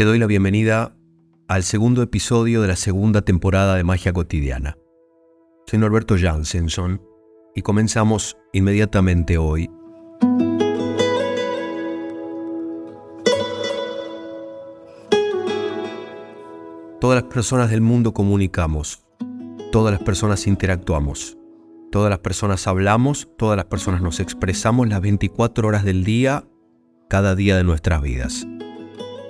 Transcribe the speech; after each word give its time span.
Te 0.00 0.06
doy 0.06 0.18
la 0.18 0.26
bienvenida 0.26 0.96
al 1.46 1.62
segundo 1.62 2.00
episodio 2.00 2.62
de 2.62 2.68
la 2.68 2.76
segunda 2.76 3.20
temporada 3.20 3.76
de 3.76 3.84
Magia 3.84 4.14
Cotidiana. 4.14 4.78
Soy 5.66 5.78
Norberto 5.78 6.16
Jansenson 6.18 7.02
y 7.54 7.60
comenzamos 7.60 8.38
inmediatamente 8.54 9.36
hoy. 9.36 9.68
Todas 16.98 17.22
las 17.22 17.30
personas 17.30 17.68
del 17.68 17.82
mundo 17.82 18.14
comunicamos, 18.14 19.04
todas 19.70 19.92
las 19.92 20.02
personas 20.02 20.46
interactuamos, 20.46 21.36
todas 21.92 22.08
las 22.08 22.20
personas 22.20 22.66
hablamos, 22.66 23.28
todas 23.36 23.58
las 23.58 23.66
personas 23.66 24.00
nos 24.00 24.18
expresamos 24.18 24.88
las 24.88 25.02
24 25.02 25.68
horas 25.68 25.84
del 25.84 26.04
día, 26.04 26.48
cada 27.10 27.34
día 27.34 27.54
de 27.58 27.64
nuestras 27.64 28.00
vidas. 28.00 28.46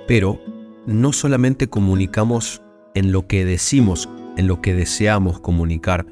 Pero 0.07 0.39
no 0.85 1.13
solamente 1.13 1.69
comunicamos 1.69 2.61
en 2.95 3.11
lo 3.11 3.27
que 3.27 3.45
decimos, 3.45 4.09
en 4.37 4.47
lo 4.47 4.61
que 4.61 4.73
deseamos 4.73 5.39
comunicar, 5.39 6.05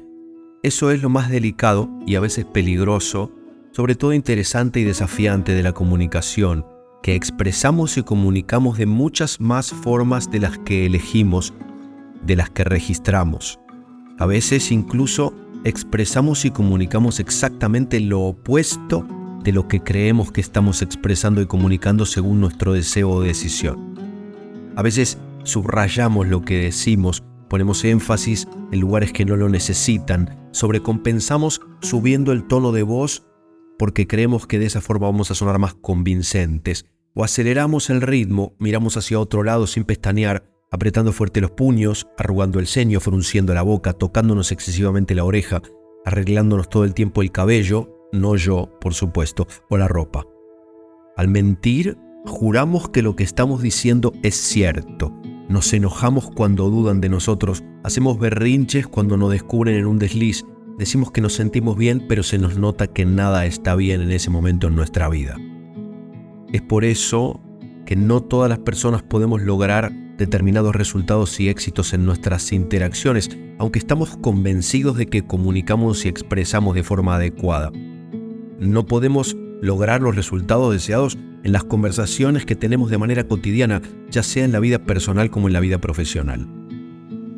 eso 0.62 0.90
es 0.90 1.00
lo 1.00 1.08
más 1.08 1.30
delicado 1.30 1.88
y 2.06 2.16
a 2.16 2.20
veces 2.20 2.44
peligroso, 2.44 3.32
sobre 3.70 3.94
todo 3.94 4.12
interesante 4.12 4.78
y 4.78 4.84
desafiante 4.84 5.54
de 5.54 5.62
la 5.62 5.72
comunicación, 5.72 6.66
que 7.02 7.14
expresamos 7.14 7.96
y 7.96 8.02
comunicamos 8.02 8.76
de 8.76 8.84
muchas 8.84 9.40
más 9.40 9.70
formas 9.70 10.30
de 10.30 10.40
las 10.40 10.58
que 10.58 10.84
elegimos, 10.84 11.54
de 12.26 12.36
las 12.36 12.50
que 12.50 12.64
registramos. 12.64 13.58
A 14.18 14.26
veces 14.26 14.70
incluso 14.70 15.32
expresamos 15.64 16.44
y 16.44 16.50
comunicamos 16.50 17.20
exactamente 17.20 17.98
lo 17.98 18.20
opuesto 18.20 19.06
de 19.42 19.52
lo 19.52 19.66
que 19.66 19.80
creemos 19.80 20.30
que 20.30 20.42
estamos 20.42 20.82
expresando 20.82 21.40
y 21.40 21.46
comunicando 21.46 22.04
según 22.04 22.38
nuestro 22.38 22.74
deseo 22.74 23.08
o 23.08 23.22
decisión. 23.22 23.89
A 24.80 24.82
veces 24.82 25.18
subrayamos 25.42 26.26
lo 26.26 26.40
que 26.40 26.56
decimos, 26.56 27.22
ponemos 27.50 27.84
énfasis 27.84 28.48
en 28.72 28.80
lugares 28.80 29.12
que 29.12 29.26
no 29.26 29.36
lo 29.36 29.50
necesitan, 29.50 30.48
sobrecompensamos 30.52 31.60
subiendo 31.82 32.32
el 32.32 32.46
tono 32.46 32.72
de 32.72 32.82
voz 32.82 33.26
porque 33.78 34.06
creemos 34.06 34.46
que 34.46 34.58
de 34.58 34.64
esa 34.64 34.80
forma 34.80 35.08
vamos 35.08 35.30
a 35.30 35.34
sonar 35.34 35.58
más 35.58 35.74
convincentes, 35.74 36.86
o 37.14 37.24
aceleramos 37.24 37.90
el 37.90 38.00
ritmo, 38.00 38.54
miramos 38.58 38.96
hacia 38.96 39.20
otro 39.20 39.42
lado 39.42 39.66
sin 39.66 39.84
pestañear, 39.84 40.50
apretando 40.70 41.12
fuerte 41.12 41.42
los 41.42 41.50
puños, 41.50 42.08
arrugando 42.16 42.58
el 42.58 42.66
ceño, 42.66 43.00
frunciendo 43.00 43.52
la 43.52 43.60
boca, 43.60 43.92
tocándonos 43.92 44.50
excesivamente 44.50 45.14
la 45.14 45.24
oreja, 45.24 45.60
arreglándonos 46.06 46.70
todo 46.70 46.84
el 46.84 46.94
tiempo 46.94 47.20
el 47.20 47.32
cabello, 47.32 48.08
no 48.12 48.34
yo, 48.34 48.78
por 48.80 48.94
supuesto, 48.94 49.46
o 49.68 49.76
la 49.76 49.88
ropa. 49.88 50.24
Al 51.18 51.28
mentir, 51.28 51.98
juramos 52.24 52.88
que 52.88 53.02
lo 53.02 53.16
que 53.16 53.24
estamos 53.24 53.62
diciendo 53.62 54.12
es 54.22 54.34
cierto. 54.34 55.12
Nos 55.48 55.72
enojamos 55.72 56.30
cuando 56.30 56.70
dudan 56.70 57.00
de 57.00 57.08
nosotros, 57.08 57.64
hacemos 57.82 58.18
berrinches 58.18 58.86
cuando 58.86 59.16
nos 59.16 59.32
descubren 59.32 59.76
en 59.76 59.86
un 59.86 59.98
desliz, 59.98 60.44
decimos 60.78 61.10
que 61.10 61.20
nos 61.20 61.34
sentimos 61.34 61.76
bien, 61.76 62.06
pero 62.08 62.22
se 62.22 62.38
nos 62.38 62.56
nota 62.56 62.86
que 62.86 63.04
nada 63.04 63.46
está 63.46 63.74
bien 63.74 64.00
en 64.00 64.12
ese 64.12 64.30
momento 64.30 64.68
en 64.68 64.76
nuestra 64.76 65.08
vida. 65.08 65.36
Es 66.52 66.62
por 66.62 66.84
eso 66.84 67.40
que 67.84 67.96
no 67.96 68.22
todas 68.22 68.48
las 68.48 68.60
personas 68.60 69.02
podemos 69.02 69.42
lograr 69.42 69.92
determinados 70.16 70.76
resultados 70.76 71.40
y 71.40 71.48
éxitos 71.48 71.94
en 71.94 72.04
nuestras 72.04 72.52
interacciones, 72.52 73.30
aunque 73.58 73.78
estamos 73.78 74.16
convencidos 74.18 74.96
de 74.96 75.06
que 75.06 75.26
comunicamos 75.26 76.04
y 76.04 76.08
expresamos 76.08 76.74
de 76.74 76.82
forma 76.82 77.16
adecuada. 77.16 77.72
No 78.58 78.86
podemos 78.86 79.36
lograr 79.62 80.02
los 80.02 80.14
resultados 80.14 80.72
deseados 80.72 81.18
en 81.42 81.52
las 81.52 81.64
conversaciones 81.64 82.44
que 82.44 82.56
tenemos 82.56 82.90
de 82.90 82.98
manera 82.98 83.24
cotidiana, 83.24 83.82
ya 84.10 84.22
sea 84.22 84.44
en 84.44 84.52
la 84.52 84.60
vida 84.60 84.78
personal 84.80 85.30
como 85.30 85.48
en 85.48 85.54
la 85.54 85.60
vida 85.60 85.78
profesional. 85.78 86.46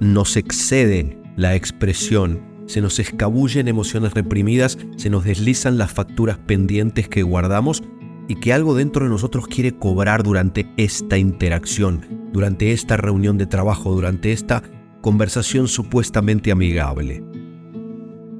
Nos 0.01 0.37
excede 0.37 1.19
la 1.37 1.55
expresión, 1.55 2.41
se 2.67 2.81
nos 2.81 2.99
escabullen 2.99 3.69
emociones 3.69 4.15
reprimidas, 4.15 4.79
se 4.97 5.11
nos 5.11 5.25
deslizan 5.25 5.79
las 5.79 5.93
facturas 5.93 6.39
pendientes 6.39 7.09
que 7.09 7.23
guardamos 7.23 7.83
y 8.29 8.37
que 8.37 8.53
algo 8.53 8.75
dentro 8.75 9.05
de 9.05 9.11
nosotros 9.11 9.47
quiere 9.47 9.73
cobrar 9.73 10.23
durante 10.23 10.67
esta 10.77 11.19
interacción, 11.19 12.31
durante 12.33 12.73
esta 12.73 12.97
reunión 12.97 13.39
de 13.39 13.47
trabajo, 13.47 13.93
durante 13.93 14.33
esta 14.33 14.63
conversación 15.01 15.69
supuestamente 15.69 16.53
amigable. 16.53 17.25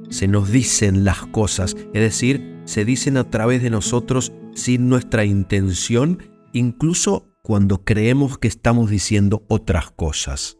Se 0.09 0.27
nos 0.27 0.51
dicen 0.51 1.03
las 1.03 1.25
cosas, 1.27 1.75
es 1.93 2.01
decir, 2.01 2.52
se 2.65 2.85
dicen 2.85 3.17
a 3.17 3.29
través 3.29 3.61
de 3.61 3.69
nosotros 3.69 4.33
sin 4.53 4.89
nuestra 4.89 5.25
intención, 5.25 6.19
incluso 6.53 7.27
cuando 7.43 7.83
creemos 7.83 8.37
que 8.37 8.47
estamos 8.47 8.89
diciendo 8.89 9.43
otras 9.49 9.91
cosas. 9.91 10.57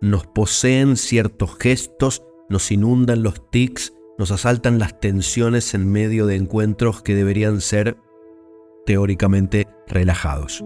Nos 0.00 0.26
poseen 0.26 0.96
ciertos 0.96 1.56
gestos, 1.58 2.22
nos 2.48 2.70
inundan 2.70 3.22
los 3.22 3.50
tics, 3.50 3.92
nos 4.18 4.30
asaltan 4.30 4.78
las 4.78 5.00
tensiones 5.00 5.74
en 5.74 5.90
medio 5.90 6.26
de 6.26 6.36
encuentros 6.36 7.02
que 7.02 7.14
deberían 7.14 7.60
ser 7.60 7.96
teóricamente 8.86 9.66
relajados. 9.88 10.64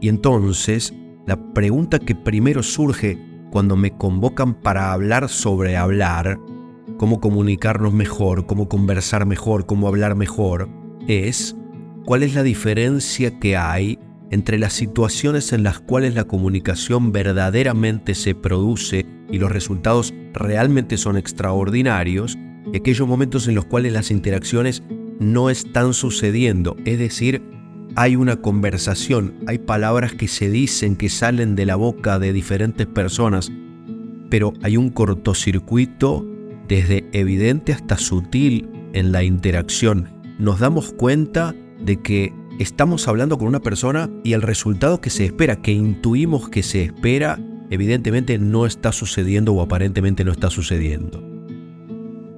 Y 0.00 0.08
entonces, 0.08 0.92
la 1.26 1.52
pregunta 1.52 1.98
que 1.98 2.14
primero 2.14 2.62
surge 2.62 3.18
cuando 3.52 3.76
me 3.76 3.96
convocan 3.96 4.54
para 4.54 4.92
hablar 4.92 5.28
sobre 5.28 5.76
hablar, 5.76 6.38
cómo 7.02 7.18
comunicarnos 7.18 7.92
mejor, 7.92 8.46
cómo 8.46 8.68
conversar 8.68 9.26
mejor, 9.26 9.66
cómo 9.66 9.88
hablar 9.88 10.14
mejor, 10.14 10.68
es 11.08 11.56
cuál 12.04 12.22
es 12.22 12.36
la 12.36 12.44
diferencia 12.44 13.40
que 13.40 13.56
hay 13.56 13.98
entre 14.30 14.56
las 14.56 14.74
situaciones 14.74 15.52
en 15.52 15.64
las 15.64 15.80
cuales 15.80 16.14
la 16.14 16.28
comunicación 16.28 17.10
verdaderamente 17.10 18.14
se 18.14 18.36
produce 18.36 19.04
y 19.28 19.40
los 19.40 19.50
resultados 19.50 20.14
realmente 20.32 20.96
son 20.96 21.16
extraordinarios 21.16 22.38
y 22.72 22.76
aquellos 22.76 23.08
momentos 23.08 23.48
en 23.48 23.56
los 23.56 23.64
cuales 23.64 23.92
las 23.92 24.12
interacciones 24.12 24.84
no 25.18 25.50
están 25.50 25.94
sucediendo, 25.94 26.76
es 26.84 27.00
decir, 27.00 27.42
hay 27.96 28.14
una 28.14 28.36
conversación, 28.36 29.40
hay 29.48 29.58
palabras 29.58 30.14
que 30.14 30.28
se 30.28 30.48
dicen, 30.50 30.94
que 30.94 31.08
salen 31.08 31.56
de 31.56 31.66
la 31.66 31.74
boca 31.74 32.20
de 32.20 32.32
diferentes 32.32 32.86
personas, 32.86 33.50
pero 34.30 34.52
hay 34.62 34.76
un 34.76 34.90
cortocircuito 34.90 36.28
desde 36.72 37.04
evidente 37.12 37.74
hasta 37.74 37.98
sutil 37.98 38.66
en 38.94 39.12
la 39.12 39.22
interacción. 39.22 40.08
Nos 40.38 40.60
damos 40.60 40.94
cuenta 40.94 41.54
de 41.78 42.00
que 42.00 42.32
estamos 42.58 43.08
hablando 43.08 43.36
con 43.36 43.46
una 43.46 43.60
persona 43.60 44.08
y 44.24 44.32
el 44.32 44.40
resultado 44.40 44.98
que 44.98 45.10
se 45.10 45.26
espera, 45.26 45.56
que 45.56 45.72
intuimos 45.72 46.48
que 46.48 46.62
se 46.62 46.84
espera, 46.84 47.38
evidentemente 47.68 48.38
no 48.38 48.64
está 48.64 48.90
sucediendo 48.90 49.52
o 49.52 49.60
aparentemente 49.60 50.24
no 50.24 50.32
está 50.32 50.48
sucediendo. 50.48 51.22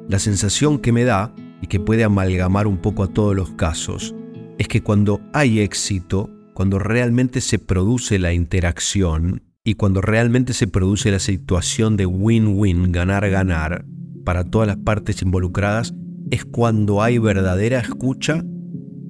La 0.09 0.19
sensación 0.19 0.81
que 0.81 0.91
me 0.91 1.05
da, 1.05 1.33
y 1.63 1.69
que 1.69 1.79
puede 1.79 2.03
amalgamar 2.03 2.67
un 2.67 2.79
poco 2.79 3.05
a 3.05 3.13
todos 3.13 3.37
los 3.37 3.53
casos, 3.53 4.17
es 4.59 4.67
que 4.67 4.83
cuando 4.83 5.21
hay 5.33 5.61
éxito, 5.61 6.29
cuando 6.55 6.81
realmente 6.81 7.41
se 7.41 7.61
produce 7.61 8.19
la 8.19 8.33
interacción 8.33 9.45
y 9.63 9.75
cuando 9.75 10.01
realmente 10.01 10.55
se 10.55 10.67
produce 10.67 11.13
la 11.13 11.21
situación 11.21 11.97
de 11.97 12.05
win-win, 12.07 12.91
ganar-ganar, 12.91 13.85
para 14.25 14.45
todas 14.45 14.67
las 14.67 14.79
partes 14.79 15.23
involucradas, 15.23 15.95
es 16.31 16.45
cuando 16.45 17.03
hay 17.03 17.19
verdadera 17.19 17.79
escucha 17.79 18.43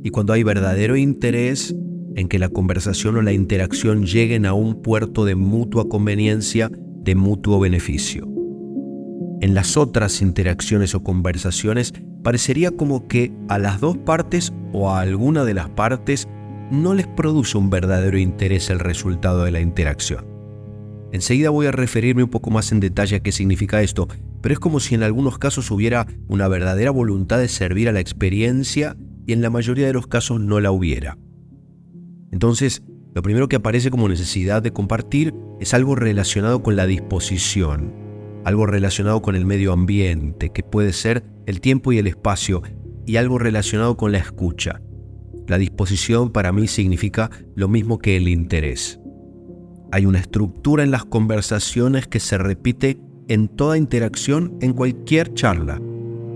y 0.02 0.10
cuando 0.10 0.32
hay 0.32 0.42
verdadero 0.42 0.96
interés 0.96 1.74
en 2.16 2.28
que 2.28 2.38
la 2.38 2.48
conversación 2.48 3.16
o 3.16 3.22
la 3.22 3.32
interacción 3.32 4.04
lleguen 4.04 4.46
a 4.46 4.52
un 4.52 4.82
puerto 4.82 5.24
de 5.24 5.34
mutua 5.34 5.88
conveniencia, 5.88 6.70
de 7.02 7.14
mutuo 7.14 7.58
beneficio. 7.58 8.28
En 9.40 9.54
las 9.54 9.76
otras 9.76 10.22
interacciones 10.22 10.94
o 10.94 11.02
conversaciones 11.02 11.92
parecería 12.22 12.70
como 12.70 13.08
que 13.08 13.32
a 13.48 13.58
las 13.58 13.80
dos 13.80 13.96
partes 13.98 14.52
o 14.72 14.90
a 14.90 15.00
alguna 15.00 15.44
de 15.44 15.54
las 15.54 15.68
partes 15.70 16.28
no 16.70 16.94
les 16.94 17.06
produce 17.06 17.58
un 17.58 17.70
verdadero 17.70 18.18
interés 18.18 18.70
el 18.70 18.78
resultado 18.78 19.44
de 19.44 19.50
la 19.50 19.60
interacción. 19.60 20.26
Enseguida 21.12 21.50
voy 21.50 21.66
a 21.66 21.72
referirme 21.72 22.24
un 22.24 22.30
poco 22.30 22.50
más 22.50 22.72
en 22.72 22.80
detalle 22.80 23.16
a 23.16 23.20
qué 23.20 23.32
significa 23.32 23.82
esto, 23.82 24.08
pero 24.44 24.52
es 24.52 24.60
como 24.60 24.78
si 24.78 24.94
en 24.94 25.02
algunos 25.02 25.38
casos 25.38 25.70
hubiera 25.70 26.06
una 26.28 26.48
verdadera 26.48 26.90
voluntad 26.90 27.38
de 27.38 27.48
servir 27.48 27.88
a 27.88 27.92
la 27.92 28.00
experiencia 28.00 28.94
y 29.26 29.32
en 29.32 29.40
la 29.40 29.48
mayoría 29.48 29.86
de 29.86 29.94
los 29.94 30.06
casos 30.06 30.38
no 30.38 30.60
la 30.60 30.70
hubiera. 30.70 31.16
Entonces, 32.30 32.82
lo 33.14 33.22
primero 33.22 33.48
que 33.48 33.56
aparece 33.56 33.90
como 33.90 34.06
necesidad 34.06 34.60
de 34.60 34.70
compartir 34.70 35.32
es 35.60 35.72
algo 35.72 35.94
relacionado 35.94 36.62
con 36.62 36.76
la 36.76 36.84
disposición, 36.84 37.94
algo 38.44 38.66
relacionado 38.66 39.22
con 39.22 39.34
el 39.34 39.46
medio 39.46 39.72
ambiente, 39.72 40.50
que 40.50 40.62
puede 40.62 40.92
ser 40.92 41.24
el 41.46 41.62
tiempo 41.62 41.94
y 41.94 41.98
el 41.98 42.06
espacio, 42.06 42.60
y 43.06 43.16
algo 43.16 43.38
relacionado 43.38 43.96
con 43.96 44.12
la 44.12 44.18
escucha. 44.18 44.82
La 45.46 45.56
disposición 45.56 46.32
para 46.32 46.52
mí 46.52 46.68
significa 46.68 47.30
lo 47.54 47.68
mismo 47.68 47.98
que 47.98 48.18
el 48.18 48.28
interés. 48.28 49.00
Hay 49.90 50.04
una 50.04 50.18
estructura 50.18 50.82
en 50.82 50.90
las 50.90 51.06
conversaciones 51.06 52.06
que 52.06 52.20
se 52.20 52.36
repite 52.36 52.98
en 53.28 53.48
toda 53.48 53.78
interacción, 53.78 54.56
en 54.60 54.72
cualquier 54.72 55.34
charla. 55.34 55.80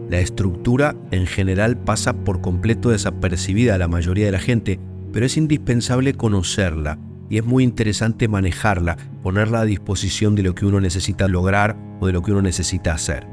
La 0.09 0.21
estructura 0.21 0.97
en 1.11 1.27
general 1.27 1.77
pasa 1.77 2.13
por 2.25 2.41
completo 2.41 2.91
desapercibida 2.91 3.75
a 3.75 3.79
la 3.79 3.89
mayoría 3.89 4.27
de 4.27 4.33
la 4.33 4.39
gente, 4.39 4.81
pero 5.13 5.27
es 5.27 5.37
indispensable 5.37 6.15
conocerla, 6.15 6.99
y 7.29 7.39
es 7.39 7.45
muy 7.45 7.63
interesante 7.65 8.27
manejarla, 8.29 8.97
ponerla 9.23 9.61
a 9.61 9.65
disposición 9.65 10.35
de 10.35 10.43
lo 10.43 10.55
que 10.55 10.65
uno 10.65 10.81
necesita 10.81 11.29
lograr 11.29 11.77
o 12.01 12.07
de 12.07 12.13
lo 12.13 12.23
que 12.23 12.33
uno 12.33 12.43
necesita 12.43 12.95
hacer. 12.95 13.27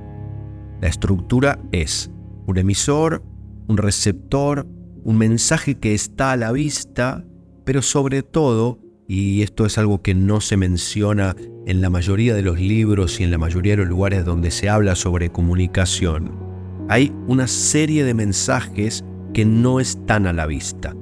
La 0.81 0.90
estructura 0.90 1.60
es 1.72 2.12
un 2.46 2.58
emisor, 2.58 3.24
un 3.68 3.78
receptor, 3.78 4.68
un 5.04 5.18
mensaje 5.18 5.75
que 5.75 5.94
está 5.94 6.31
a 6.31 6.38
la 6.38 6.51
vista, 6.51 7.24
pero 7.63 7.81
sobre 7.81 8.22
todo, 8.22 8.80
y 9.07 9.44
esto 9.44 9.66
es 9.66 9.78
algo 9.78 10.02
que 10.02 10.16
no 10.16 10.42
se 10.42 10.57
menciona 10.57 11.36
en 11.66 11.81
la 11.81 11.90
mayoría 11.90 12.34
de 12.34 12.42
los 12.42 12.60
libros 12.60 13.19
y 13.19 13.24
en 13.24 13.31
la 13.31 13.38
mayoría 13.38 13.74
de 13.74 13.78
los 13.78 13.88
lugares 13.88 14.25
donde 14.25 14.52
se 14.52 14.69
habla 14.69 14.96
sobre 14.96 15.30
comunicación, 15.30 16.40
hay 16.90 17.13
una 17.28 17.48
serie 17.48 18.04
de 18.04 18.13
mensajes 18.13 19.04
que 19.34 19.46
no 19.46 19.80
están 19.80 20.28
a 20.28 20.34
la 20.34 20.46
vista. 20.46 20.96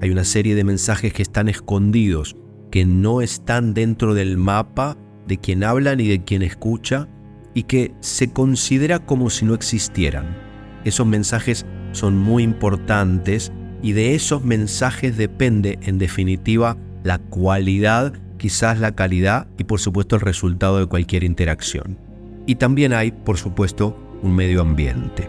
Hay 0.00 0.10
una 0.10 0.24
serie 0.24 0.54
de 0.54 0.64
mensajes 0.64 1.12
que 1.12 1.22
están 1.22 1.48
escondidos, 1.48 2.36
que 2.70 2.84
no 2.84 3.20
están 3.20 3.74
dentro 3.74 4.14
del 4.14 4.36
mapa 4.36 4.96
de 5.26 5.38
quien 5.38 5.64
habla 5.64 5.94
ni 5.96 6.08
de 6.08 6.24
quien 6.24 6.42
escucha 6.42 7.08
y 7.54 7.64
que 7.64 7.94
se 8.00 8.32
considera 8.32 9.00
como 9.06 9.30
si 9.30 9.44
no 9.44 9.54
existieran. 9.54 10.36
Esos 10.84 11.06
mensajes 11.06 11.66
son 11.92 12.16
muy 12.16 12.42
importantes 12.42 13.52
y 13.82 13.92
de 13.92 14.14
esos 14.14 14.44
mensajes 14.44 15.16
depende 15.16 15.78
en 15.82 15.98
definitiva 15.98 16.76
la 17.04 17.18
cualidad, 17.18 18.12
quizás 18.36 18.78
la 18.78 18.94
calidad 18.94 19.46
y 19.58 19.64
por 19.64 19.80
supuesto 19.80 20.16
el 20.16 20.22
resultado 20.22 20.78
de 20.78 20.86
cualquier 20.86 21.24
interacción. 21.24 21.98
Y 22.46 22.56
también 22.56 22.92
hay, 22.92 23.10
por 23.12 23.36
supuesto, 23.36 23.96
un 24.22 24.34
medio 24.34 24.60
ambiente. 24.60 25.28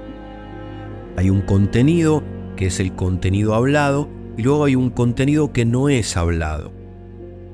Hay 1.18 1.30
un 1.30 1.42
contenido 1.42 2.24
que 2.56 2.68
es 2.68 2.80
el 2.80 2.94
contenido 2.94 3.54
hablado 3.54 4.10
y 4.38 4.44
luego 4.44 4.66
hay 4.66 4.76
un 4.76 4.90
contenido 4.90 5.52
que 5.52 5.66
no 5.66 5.90
es 5.90 6.16
hablado. 6.18 6.72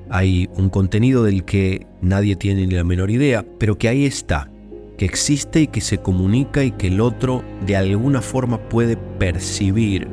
Hay 0.10 0.50
un 0.56 0.70
contenido 0.70 1.24
del 1.24 1.44
que 1.44 1.86
nadie 2.02 2.36
tiene 2.36 2.66
ni 2.66 2.74
la 2.74 2.84
menor 2.84 3.12
idea, 3.12 3.46
pero 3.60 3.78
que 3.78 3.90
ahí 3.90 4.06
está, 4.06 4.50
que 4.98 5.06
existe 5.06 5.62
y 5.62 5.68
que 5.68 5.82
se 5.82 5.98
comunica 5.98 6.64
y 6.64 6.72
que 6.72 6.88
el 6.88 7.02
otro 7.02 7.44
de 7.66 7.76
alguna 7.76 8.22
forma 8.22 8.58
puede 8.70 8.96
percibir, 8.96 10.08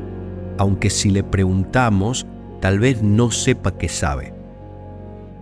aunque 0.58 0.90
si 0.90 1.10
le 1.10 1.22
preguntamos, 1.22 2.26
tal 2.64 2.78
vez 2.78 3.02
no 3.02 3.30
sepa 3.30 3.76
que 3.76 3.90
sabe. 3.90 4.32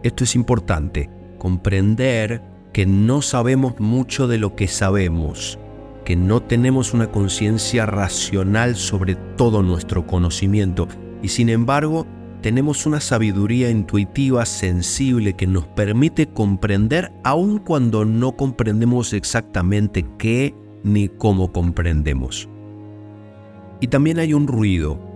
Esto 0.03 0.25
es 0.25 0.35
importante, 0.35 1.09
comprender 1.39 2.43
que 2.73 2.85
no 2.85 3.23
sabemos 3.23 3.79
mucho 3.79 4.27
de 4.27 4.39
lo 4.39 4.57
que 4.57 4.67
sabemos, 4.67 5.57
que 6.05 6.17
no 6.17 6.43
tenemos 6.43 6.95
una 6.95 7.13
conciencia 7.13 7.87
racional 7.87 8.75
sobre 8.75 9.15
todo 9.15 9.63
nuestro 9.63 10.05
conocimiento 10.05 10.89
y 11.23 11.29
sin 11.29 11.49
embargo 11.49 12.09
tenemos 12.41 12.87
una 12.87 12.99
sabiduría 12.99 13.71
intuitiva, 13.71 14.45
sensible, 14.45 15.35
que 15.35 15.47
nos 15.47 15.65
permite 15.69 16.27
comprender 16.27 17.13
aun 17.23 17.59
cuando 17.61 18.05
no 18.05 18.33
comprendemos 18.33 19.13
exactamente 19.13 20.05
qué 20.19 20.57
ni 20.83 21.09
cómo 21.09 21.53
comprendemos. 21.53 22.49
Y 23.81 23.87
también 23.87 24.19
hay 24.19 24.35
un 24.35 24.49
ruido 24.49 25.12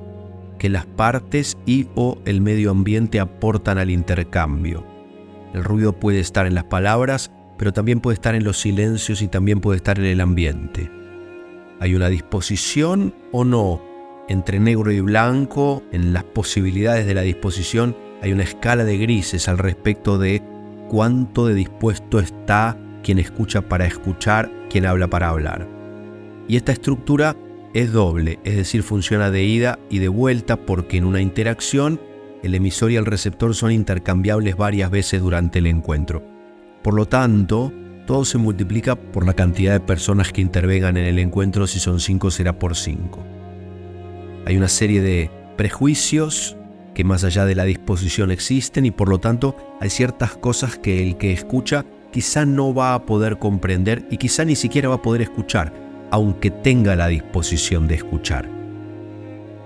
que 0.59 0.69
las 0.69 0.87
partes 0.87 1.57
y 1.67 1.87
o 1.95 2.19
el 2.25 2.41
medio 2.41 2.71
ambiente 2.71 3.21
aportan 3.21 3.79
al 3.79 3.91
intercambio. 3.91 4.85
El 5.55 5.65
ruido 5.65 5.93
puede 5.93 6.21
estar 6.21 6.47
en 6.47 6.55
las 6.55 6.65
palabras, 6.65 7.31
pero 7.57 7.73
también 7.73 8.01
puede 8.01 8.15
estar 8.15 8.35
en 8.35 8.45
los 8.45 8.59
silencios 8.59 9.23
y 9.23 9.29
también 9.29 9.61
puede 9.61 9.79
estar 9.79 9.99
en 9.99 10.07
el 10.07 10.21
ambiente. 10.21 10.91
¿Hay 11.81 11.95
una 11.95 12.09
disposición 12.09 13.15
o 13.33 13.45
no 13.45 13.81
entre 14.29 14.59
negro 14.59 14.91
y 14.91 15.01
blanco, 15.01 15.83
en 15.93 16.13
las 16.13 16.25
posibilidades 16.25 17.07
de 17.07 17.15
la 17.15 17.23
disposición, 17.23 17.97
hay 18.23 18.33
una 18.33 18.43
escala 18.43 18.85
de 18.85 18.99
grises 18.99 19.49
al 19.49 19.59
respecto 19.59 20.19
de 20.19 20.43
cuánto 20.89 21.47
de 21.47 21.55
dispuesto 21.55 22.19
está 22.19 22.77
quien 23.03 23.19
escucha 23.19 23.63
para 23.63 23.87
escuchar, 23.87 24.51
quien 24.69 24.87
habla 24.87 25.09
para 25.09 25.29
hablar. 25.29 25.69
Y 26.49 26.57
esta 26.57 26.73
estructura 26.73 27.37
es 27.77 27.93
doble, 27.93 28.39
es 28.43 28.57
decir, 28.57 28.83
funciona 28.83 29.31
de 29.31 29.45
ida 29.45 29.79
y 29.91 29.99
de 29.99 30.09
vuelta 30.09 30.57
porque 30.65 30.97
en 30.97 31.05
una 31.05 31.21
interacción 31.21 32.01
el 32.43 32.55
emisor 32.55 32.91
y 32.91 32.97
el 32.97 33.05
receptor 33.05 33.55
son 33.55 33.71
intercambiables 33.71 34.57
varias 34.57 34.91
veces 34.91 35.21
durante 35.21 35.59
el 35.59 35.67
encuentro. 35.67 36.23
Por 36.83 36.95
lo 36.95 37.07
tanto, 37.07 37.71
todo 38.07 38.25
se 38.25 38.39
multiplica 38.39 38.97
por 38.97 39.27
la 39.27 39.35
cantidad 39.35 39.75
de 39.75 39.81
personas 39.81 40.33
que 40.33 40.41
intervengan 40.41 40.97
en 40.97 41.05
el 41.05 41.19
encuentro, 41.19 41.67
si 41.67 41.79
son 41.79 42.01
5 42.01 42.31
será 42.31 42.59
por 42.59 42.77
5. 42.77 43.23
Hay 44.47 44.57
una 44.57 44.69
serie 44.69 45.03
de 45.03 45.31
prejuicios 45.59 46.57
que 46.95 47.05
más 47.05 47.25
allá 47.25 47.45
de 47.45 47.57
la 47.57 47.65
disposición 47.65 48.31
existen 48.31 48.87
y 48.87 48.91
por 48.91 49.11
lo 49.11 49.19
tanto 49.19 49.55
hay 49.83 49.91
ciertas 49.91 50.35
cosas 50.35 50.79
que 50.79 51.03
el 51.03 51.19
que 51.19 51.31
escucha 51.35 51.85
quizá 52.11 52.47
no 52.47 52.73
va 52.73 52.95
a 52.95 53.05
poder 53.05 53.39
comprender 53.39 54.07
y 54.11 54.17
quizá 54.17 54.47
ni 54.47 54.57
siquiera 54.57 54.89
va 54.89 54.95
a 54.95 55.03
poder 55.03 55.21
escuchar, 55.21 55.86
aunque 56.17 56.51
tenga 56.51 56.97
la 56.97 57.09
disposición 57.09 57.87
de 57.89 57.97
escuchar. 57.97 58.49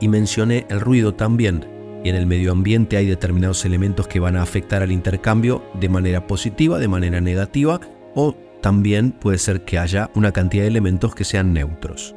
Y 0.00 0.08
mencioné 0.08 0.66
el 0.68 0.80
ruido 0.80 1.14
también, 1.14 1.64
y 2.02 2.08
en 2.08 2.16
el 2.16 2.26
medio 2.26 2.50
ambiente 2.50 2.96
hay 2.96 3.06
determinados 3.06 3.64
elementos 3.64 4.08
que 4.08 4.18
van 4.18 4.34
a 4.34 4.42
afectar 4.42 4.82
al 4.82 4.90
intercambio 4.90 5.62
de 5.78 5.88
manera 5.88 6.26
positiva, 6.26 6.80
de 6.80 6.88
manera 6.88 7.20
negativa, 7.20 7.80
o 8.16 8.34
también 8.60 9.12
puede 9.12 9.38
ser 9.38 9.64
que 9.64 9.78
haya 9.78 10.10
una 10.16 10.32
cantidad 10.32 10.64
de 10.64 10.70
elementos 10.70 11.14
que 11.14 11.22
sean 11.22 11.52
neutros. 11.52 12.16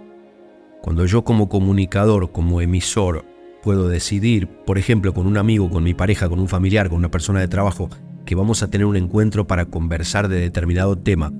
Cuando 0.81 1.05
yo 1.05 1.23
como 1.23 1.47
comunicador, 1.47 2.31
como 2.31 2.59
emisor, 2.59 3.25
puedo 3.61 3.87
decidir, 3.87 4.47
por 4.47 4.79
ejemplo, 4.79 5.13
con 5.13 5.27
un 5.27 5.37
amigo, 5.37 5.69
con 5.69 5.83
mi 5.83 5.93
pareja, 5.93 6.27
con 6.27 6.39
un 6.39 6.47
familiar, 6.47 6.89
con 6.89 6.97
una 6.97 7.11
persona 7.11 7.39
de 7.39 7.47
trabajo, 7.47 7.87
que 8.25 8.33
vamos 8.33 8.63
a 8.63 8.71
tener 8.71 8.87
un 8.87 8.95
encuentro 8.95 9.45
para 9.45 9.65
conversar 9.65 10.27
de 10.27 10.39
determinado 10.39 10.97
tema, 10.97 11.31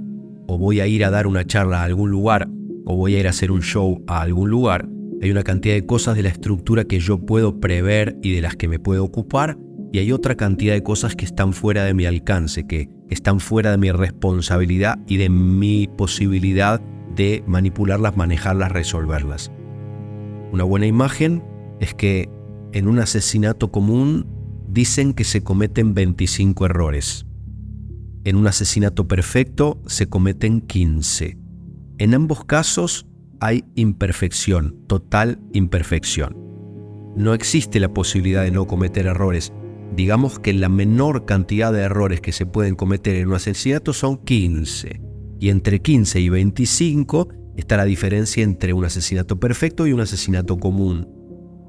o 0.45 0.59
voy 0.59 0.79
a 0.79 0.85
ir 0.85 1.03
a 1.03 1.09
dar 1.09 1.25
una 1.25 1.43
charla 1.43 1.81
a 1.81 1.85
algún 1.85 2.11
lugar, 2.11 2.47
o 2.85 2.95
voy 2.95 3.15
a 3.15 3.19
ir 3.19 3.27
a 3.27 3.31
hacer 3.31 3.51
un 3.51 3.61
show 3.61 4.03
a 4.07 4.21
algún 4.21 4.49
lugar, 4.49 4.87
hay 5.21 5.31
una 5.31 5.43
cantidad 5.43 5.75
de 5.75 5.85
cosas 5.85 6.15
de 6.15 6.23
la 6.23 6.29
estructura 6.29 6.83
que 6.83 6.99
yo 6.99 7.25
puedo 7.25 7.59
prever 7.59 8.17
y 8.21 8.33
de 8.33 8.41
las 8.41 8.55
que 8.55 8.67
me 8.67 8.79
puedo 8.79 9.03
ocupar, 9.05 9.57
y 9.93 9.99
hay 9.99 10.11
otra 10.11 10.35
cantidad 10.35 10.73
de 10.73 10.83
cosas 10.83 11.15
que 11.15 11.23
están 11.23 11.53
fuera 11.53 11.85
de 11.85 11.93
mi 11.93 12.05
alcance, 12.05 12.67
que 12.67 12.89
están 13.09 13.39
fuera 13.39 13.71
de 13.71 13.77
mi 13.77 13.91
responsabilidad 13.91 14.99
y 15.07 15.17
de 15.17 15.29
mi 15.29 15.87
posibilidad 15.87 16.81
de 17.15 17.43
manipularlas, 17.47 18.17
manejarlas, 18.17 18.71
resolverlas. 18.71 19.51
Una 20.51 20.63
buena 20.63 20.87
imagen 20.87 21.43
es 21.79 21.93
que 21.93 22.29
en 22.73 22.87
un 22.87 22.99
asesinato 22.99 23.71
común 23.71 24.25
dicen 24.67 25.13
que 25.13 25.23
se 25.23 25.43
cometen 25.43 25.93
25 25.93 26.65
errores. 26.65 27.25
En 28.23 28.35
un 28.35 28.47
asesinato 28.47 29.07
perfecto 29.07 29.81
se 29.85 30.07
cometen 30.07 30.61
15. 30.61 31.42
En 32.03 32.13
ambos 32.13 32.43
casos 32.43 33.07
hay 33.39 33.63
imperfección, 33.75 34.75
total 34.87 35.39
imperfección. 35.53 36.35
No 37.15 37.33
existe 37.33 37.79
la 37.79 37.93
posibilidad 37.93 38.43
de 38.43 38.51
no 38.51 38.67
cometer 38.67 39.05
errores. 39.05 39.53
Digamos 39.95 40.37
que 40.37 40.51
la 40.51 40.67
menor 40.67 41.23
cantidad 41.23 41.71
de 41.71 41.79
errores 41.79 42.19
que 42.19 42.33
se 42.33 42.45
pueden 42.45 42.75
cometer 42.75 43.15
en 43.15 43.29
un 43.29 43.35
asesinato 43.35 43.93
son 43.93 44.17
15 44.17 44.99
y 45.39 45.47
entre 45.47 45.81
15 45.81 46.19
y 46.19 46.27
25 46.27 47.29
está 47.55 47.77
la 47.77 47.85
diferencia 47.85 48.43
entre 48.43 48.73
un 48.73 48.83
asesinato 48.83 49.39
perfecto 49.39 49.87
y 49.87 49.93
un 49.93 50.01
asesinato 50.01 50.57
común. 50.57 51.07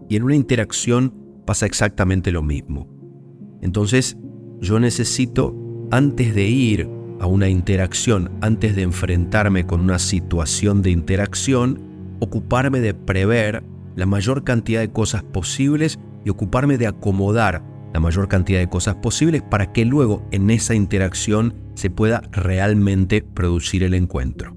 Y 0.08 0.16
en 0.16 0.24
una 0.24 0.34
interacción 0.34 1.14
pasa 1.46 1.64
exactamente 1.64 2.32
lo 2.32 2.42
mismo. 2.42 2.88
Entonces, 3.62 4.16
yo 4.60 4.80
necesito, 4.80 5.54
antes 5.92 6.34
de 6.34 6.48
ir 6.48 6.90
a 7.20 7.26
una 7.26 7.48
interacción, 7.48 8.30
antes 8.40 8.76
de 8.76 8.82
enfrentarme 8.82 9.66
con 9.66 9.80
una 9.80 9.98
situación 9.98 10.82
de 10.82 10.90
interacción, 10.90 11.80
ocuparme 12.20 12.80
de 12.80 12.94
prever 12.94 13.62
la 13.96 14.06
mayor 14.06 14.44
cantidad 14.44 14.80
de 14.80 14.90
cosas 14.90 15.22
posibles 15.22 15.98
y 16.24 16.30
ocuparme 16.30 16.78
de 16.78 16.86
acomodar 16.86 17.62
la 17.92 18.00
mayor 18.00 18.28
cantidad 18.28 18.58
de 18.58 18.68
cosas 18.68 18.96
posibles 18.96 19.42
para 19.42 19.72
que 19.72 19.84
luego 19.84 20.26
en 20.32 20.50
esa 20.50 20.74
interacción 20.74 21.54
se 21.74 21.90
pueda 21.90 22.22
realmente 22.32 23.22
producir 23.22 23.84
el 23.84 23.94
encuentro. 23.94 24.56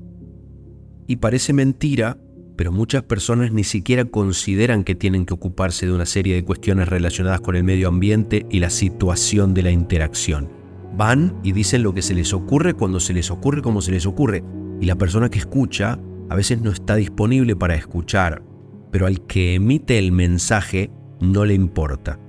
Y 1.06 1.18
parece 1.18 1.54
mentira, 1.54 2.18
pero 2.56 2.72
muchas 2.72 3.04
personas 3.04 3.52
ni 3.52 3.64
siquiera 3.64 4.06
consideran 4.06 4.84
que 4.84 4.96
tienen 4.96 5.26
que 5.26 5.36
ocuparse 5.36 5.86
de 5.86 5.94
una 5.94 6.08
serie 6.08 6.34
de 6.34 6.44
cuestiones 6.44 6.90
relacionadas 6.90 7.42
con 7.42 7.56
el 7.56 7.64
medio 7.64 7.88
ambiente 7.88 8.48
y 8.50 8.60
la 8.60 8.72
situación 8.72 9.54
de 9.54 9.62
la 9.62 9.72
interacción. 9.72 10.57
Van 10.98 11.40
y 11.44 11.52
dicen 11.52 11.84
lo 11.84 11.94
que 11.94 12.02
se 12.02 12.16
les 12.16 12.34
ocurre 12.34 12.74
cuando 12.74 13.00
se 13.00 13.14
les 13.14 13.30
ocurre 13.30 13.62
como 13.62 13.82
se 13.82 13.92
les 13.92 14.08
ocurre. 14.08 14.44
Y 14.82 14.88
la 14.88 14.96
persona 14.96 15.30
que 15.30 15.40
escucha 15.40 16.00
a 16.30 16.36
veces 16.36 16.62
no 16.62 16.72
está 16.72 16.96
disponible 16.96 17.56
para 17.56 17.76
escuchar, 17.76 18.44
pero 18.92 19.06
al 19.06 19.22
que 19.28 19.56
emite 19.56 20.00
el 20.00 20.12
mensaje 20.12 20.92
no 21.22 21.46
le 21.46 21.54
importa. 21.54 22.20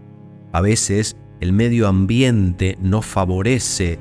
A 0.52 0.60
veces 0.60 1.16
el 1.40 1.52
medio 1.52 1.88
ambiente 1.88 2.76
no 2.80 3.00
favorece 3.00 3.98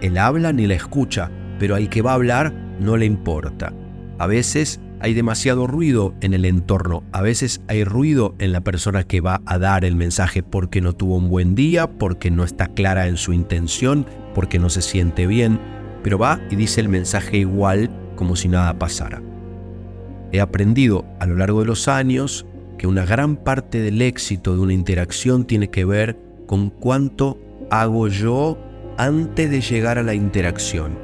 el 0.00 0.18
habla 0.18 0.52
ni 0.52 0.66
la 0.66 0.74
escucha, 0.74 1.30
pero 1.58 1.74
al 1.74 1.88
que 1.88 2.02
va 2.02 2.12
a 2.12 2.14
hablar 2.14 2.54
no 2.80 2.96
le 2.96 3.06
importa. 3.06 3.74
A 4.18 4.26
veces 4.26 4.80
hay 5.02 5.14
demasiado 5.14 5.66
ruido 5.66 6.14
en 6.20 6.32
el 6.32 6.44
entorno. 6.44 7.02
A 7.10 7.22
veces 7.22 7.60
hay 7.66 7.82
ruido 7.82 8.36
en 8.38 8.52
la 8.52 8.60
persona 8.60 9.02
que 9.02 9.20
va 9.20 9.42
a 9.46 9.58
dar 9.58 9.84
el 9.84 9.96
mensaje 9.96 10.44
porque 10.44 10.80
no 10.80 10.92
tuvo 10.92 11.16
un 11.16 11.28
buen 11.28 11.56
día, 11.56 11.90
porque 11.90 12.30
no 12.30 12.44
está 12.44 12.68
clara 12.68 13.08
en 13.08 13.16
su 13.16 13.32
intención, 13.32 14.06
porque 14.32 14.60
no 14.60 14.70
se 14.70 14.80
siente 14.80 15.26
bien, 15.26 15.58
pero 16.04 16.18
va 16.18 16.40
y 16.50 16.56
dice 16.56 16.80
el 16.80 16.88
mensaje 16.88 17.38
igual 17.38 17.90
como 18.14 18.36
si 18.36 18.46
nada 18.46 18.78
pasara. 18.78 19.20
He 20.30 20.40
aprendido 20.40 21.04
a 21.18 21.26
lo 21.26 21.34
largo 21.34 21.60
de 21.60 21.66
los 21.66 21.88
años 21.88 22.46
que 22.78 22.86
una 22.86 23.04
gran 23.04 23.34
parte 23.34 23.80
del 23.80 24.00
éxito 24.02 24.54
de 24.54 24.60
una 24.60 24.72
interacción 24.72 25.46
tiene 25.46 25.68
que 25.68 25.84
ver 25.84 26.16
con 26.46 26.70
cuánto 26.70 27.40
hago 27.72 28.06
yo 28.06 28.56
antes 28.98 29.50
de 29.50 29.62
llegar 29.62 29.98
a 29.98 30.04
la 30.04 30.14
interacción, 30.14 30.96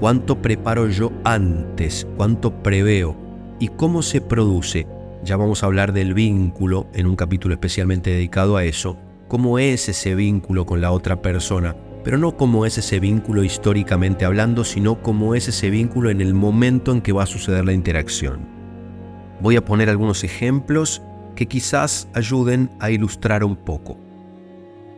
cuánto 0.00 0.42
preparo 0.42 0.88
yo 0.88 1.12
antes, 1.22 2.04
cuánto 2.16 2.62
preveo 2.62 3.23
y 3.58 3.68
cómo 3.68 4.02
se 4.02 4.20
produce. 4.20 4.86
Ya 5.24 5.36
vamos 5.36 5.62
a 5.62 5.66
hablar 5.66 5.92
del 5.92 6.14
vínculo 6.14 6.86
en 6.92 7.06
un 7.06 7.16
capítulo 7.16 7.54
especialmente 7.54 8.10
dedicado 8.10 8.56
a 8.56 8.64
eso, 8.64 8.96
cómo 9.28 9.58
es 9.58 9.88
ese 9.88 10.14
vínculo 10.14 10.66
con 10.66 10.80
la 10.80 10.92
otra 10.92 11.22
persona, 11.22 11.76
pero 12.04 12.18
no 12.18 12.36
cómo 12.36 12.66
es 12.66 12.76
ese 12.76 13.00
vínculo 13.00 13.42
históricamente 13.42 14.26
hablando, 14.26 14.64
sino 14.64 15.02
cómo 15.02 15.34
es 15.34 15.48
ese 15.48 15.70
vínculo 15.70 16.10
en 16.10 16.20
el 16.20 16.34
momento 16.34 16.92
en 16.92 17.00
que 17.00 17.12
va 17.12 17.22
a 17.22 17.26
suceder 17.26 17.64
la 17.64 17.72
interacción. 17.72 18.46
Voy 19.40 19.56
a 19.56 19.64
poner 19.64 19.88
algunos 19.88 20.24
ejemplos 20.24 21.02
que 21.34 21.46
quizás 21.46 22.08
ayuden 22.14 22.70
a 22.78 22.90
ilustrar 22.90 23.44
un 23.44 23.56
poco. 23.56 23.98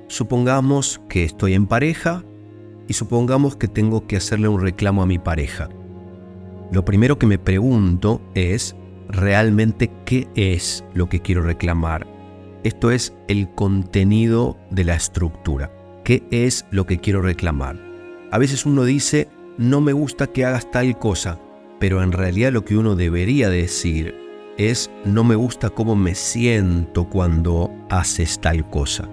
Supongamos 0.09 1.01
que 1.09 1.25
estoy 1.25 1.55
en 1.55 1.67
pareja 1.67 2.25
y 2.89 2.95
supongamos 2.95 3.57
que 3.57 3.69
tengo 3.69 4.07
que 4.07 4.17
hacerle 4.17 4.49
un 4.49 4.61
reclamo 4.61 5.03
a 5.03 5.07
mi 5.07 5.19
pareja. 5.19 5.69
Lo 6.73 6.85
primero 6.85 7.19
que 7.19 7.27
me 7.27 7.39
pregunto 7.39 8.21
es 8.35 8.75
realmente 9.09 9.91
qué 10.05 10.29
es 10.35 10.85
lo 10.95 11.09
que 11.09 11.21
quiero 11.21 11.43
reclamar. 11.43 12.07
Esto 12.65 12.91
es 12.91 13.15
el 13.29 13.49
contenido 13.55 14.59
de 14.71 14.85
la 14.85 14.97
estructura. 14.97 15.71
¿Qué 16.05 16.25
es 16.31 16.67
lo 16.71 16.85
que 16.85 16.99
quiero 16.99 17.23
reclamar? 17.23 17.79
A 18.33 18.39
veces 18.39 18.67
uno 18.67 18.85
dice, 18.85 19.29
no 19.59 19.81
me 19.81 19.93
gusta 19.93 20.27
que 20.27 20.45
hagas 20.45 20.71
tal 20.71 20.99
cosa, 20.99 21.39
pero 21.79 22.03
en 22.03 22.11
realidad 22.11 22.53
lo 22.53 22.65
que 22.65 22.77
uno 22.77 22.97
debería 22.97 23.49
decir 23.49 24.15
es, 24.59 24.91
no 25.05 25.23
me 25.23 25.37
gusta 25.37 25.71
cómo 25.71 25.95
me 25.95 26.15
siento 26.17 27.09
cuando 27.09 27.71
haces 27.91 28.41
tal 28.41 28.69
cosa. 28.71 29.09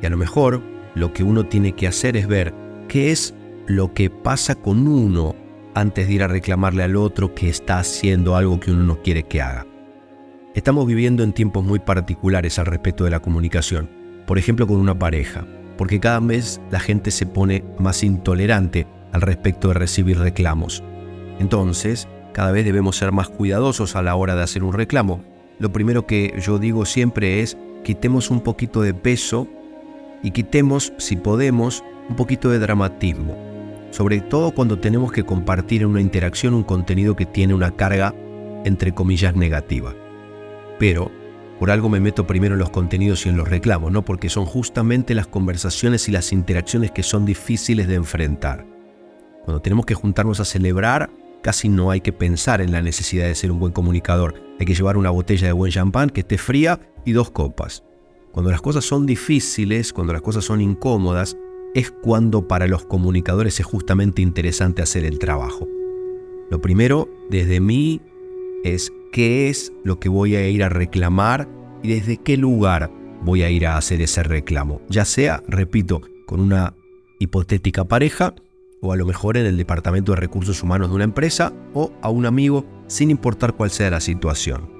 Y 0.00 0.06
a 0.06 0.10
lo 0.10 0.16
mejor 0.16 0.62
lo 0.94 1.12
que 1.12 1.22
uno 1.22 1.46
tiene 1.46 1.72
que 1.72 1.86
hacer 1.86 2.16
es 2.16 2.26
ver 2.26 2.54
qué 2.88 3.10
es 3.10 3.34
lo 3.66 3.92
que 3.92 4.08
pasa 4.08 4.54
con 4.54 4.88
uno 4.88 5.34
antes 5.74 6.06
de 6.06 6.14
ir 6.14 6.22
a 6.22 6.28
reclamarle 6.28 6.82
al 6.82 6.96
otro 6.96 7.34
que 7.34 7.48
está 7.48 7.78
haciendo 7.78 8.36
algo 8.36 8.60
que 8.60 8.70
uno 8.70 8.84
no 8.84 9.02
quiere 9.02 9.24
que 9.24 9.42
haga. 9.42 9.66
Estamos 10.54 10.86
viviendo 10.86 11.22
en 11.22 11.32
tiempos 11.32 11.64
muy 11.64 11.78
particulares 11.78 12.58
al 12.58 12.66
respecto 12.66 13.04
de 13.04 13.10
la 13.10 13.20
comunicación, 13.20 13.88
por 14.26 14.38
ejemplo 14.38 14.66
con 14.66 14.76
una 14.76 14.98
pareja, 14.98 15.46
porque 15.78 16.00
cada 16.00 16.20
vez 16.20 16.60
la 16.70 16.80
gente 16.80 17.10
se 17.10 17.26
pone 17.26 17.64
más 17.78 18.04
intolerante 18.04 18.86
al 19.12 19.22
respecto 19.22 19.68
de 19.68 19.74
recibir 19.74 20.18
reclamos. 20.18 20.82
Entonces, 21.38 22.06
cada 22.32 22.52
vez 22.52 22.64
debemos 22.64 22.96
ser 22.96 23.12
más 23.12 23.28
cuidadosos 23.28 23.96
a 23.96 24.02
la 24.02 24.14
hora 24.14 24.34
de 24.34 24.42
hacer 24.42 24.62
un 24.62 24.72
reclamo. 24.72 25.24
Lo 25.58 25.72
primero 25.72 26.06
que 26.06 26.34
yo 26.40 26.58
digo 26.58 26.84
siempre 26.84 27.40
es 27.40 27.56
quitemos 27.84 28.30
un 28.30 28.40
poquito 28.40 28.82
de 28.82 28.94
peso 28.94 29.48
y 30.22 30.30
quitemos, 30.30 30.92
si 30.98 31.16
podemos, 31.16 31.82
un 32.08 32.16
poquito 32.16 32.50
de 32.50 32.58
dramatismo, 32.58 33.36
sobre 33.92 34.22
todo 34.22 34.52
cuando 34.52 34.78
tenemos 34.78 35.12
que 35.12 35.22
compartir 35.22 35.82
en 35.82 35.88
una 35.88 36.00
interacción 36.00 36.54
un 36.54 36.64
contenido 36.64 37.14
que 37.14 37.26
tiene 37.26 37.52
una 37.52 37.76
carga, 37.76 38.14
entre 38.64 38.92
comillas, 38.92 39.36
negativa. 39.36 39.94
Pero, 40.78 41.12
por 41.60 41.70
algo 41.70 41.90
me 41.90 42.00
meto 42.00 42.26
primero 42.26 42.54
en 42.54 42.58
los 42.58 42.70
contenidos 42.70 43.26
y 43.26 43.28
en 43.28 43.36
los 43.36 43.46
reclamos, 43.46 43.92
¿no? 43.92 44.02
Porque 44.02 44.30
son 44.30 44.46
justamente 44.46 45.14
las 45.14 45.26
conversaciones 45.26 46.08
y 46.08 46.12
las 46.12 46.32
interacciones 46.32 46.90
que 46.90 47.02
son 47.02 47.26
difíciles 47.26 47.86
de 47.86 47.96
enfrentar. 47.96 48.66
Cuando 49.44 49.60
tenemos 49.60 49.84
que 49.84 49.94
juntarnos 49.94 50.40
a 50.40 50.46
celebrar, 50.46 51.10
casi 51.42 51.68
no 51.68 51.90
hay 51.90 52.00
que 52.00 52.14
pensar 52.14 52.62
en 52.62 52.72
la 52.72 52.80
necesidad 52.80 53.26
de 53.26 53.34
ser 53.34 53.52
un 53.52 53.60
buen 53.60 53.72
comunicador. 53.72 54.42
Hay 54.58 54.64
que 54.64 54.74
llevar 54.74 54.96
una 54.96 55.10
botella 55.10 55.48
de 55.48 55.52
buen 55.52 55.70
champán 55.70 56.08
que 56.08 56.20
esté 56.20 56.38
fría 56.38 56.80
y 57.04 57.12
dos 57.12 57.30
copas. 57.30 57.84
Cuando 58.32 58.50
las 58.50 58.62
cosas 58.62 58.86
son 58.86 59.04
difíciles, 59.04 59.92
cuando 59.92 60.14
las 60.14 60.22
cosas 60.22 60.46
son 60.46 60.62
incómodas, 60.62 61.36
es 61.74 61.90
cuando 61.90 62.46
para 62.46 62.66
los 62.66 62.84
comunicadores 62.84 63.58
es 63.60 63.66
justamente 63.66 64.22
interesante 64.22 64.82
hacer 64.82 65.04
el 65.04 65.18
trabajo. 65.18 65.68
Lo 66.50 66.60
primero, 66.60 67.08
desde 67.30 67.60
mí, 67.60 68.00
es 68.64 68.92
qué 69.10 69.48
es 69.48 69.72
lo 69.84 69.98
que 69.98 70.08
voy 70.08 70.36
a 70.36 70.48
ir 70.48 70.62
a 70.62 70.68
reclamar 70.68 71.48
y 71.82 71.88
desde 71.88 72.18
qué 72.18 72.36
lugar 72.36 72.92
voy 73.24 73.42
a 73.42 73.50
ir 73.50 73.66
a 73.66 73.76
hacer 73.76 74.02
ese 74.02 74.22
reclamo. 74.22 74.82
Ya 74.88 75.04
sea, 75.04 75.42
repito, 75.48 76.02
con 76.26 76.40
una 76.40 76.74
hipotética 77.18 77.84
pareja 77.84 78.34
o 78.80 78.92
a 78.92 78.96
lo 78.96 79.06
mejor 79.06 79.36
en 79.36 79.46
el 79.46 79.56
departamento 79.56 80.12
de 80.12 80.16
recursos 80.16 80.62
humanos 80.62 80.90
de 80.90 80.96
una 80.96 81.04
empresa 81.04 81.52
o 81.72 81.92
a 82.02 82.10
un 82.10 82.26
amigo, 82.26 82.66
sin 82.88 83.10
importar 83.10 83.54
cuál 83.54 83.70
sea 83.70 83.90
la 83.90 84.00
situación. 84.00 84.70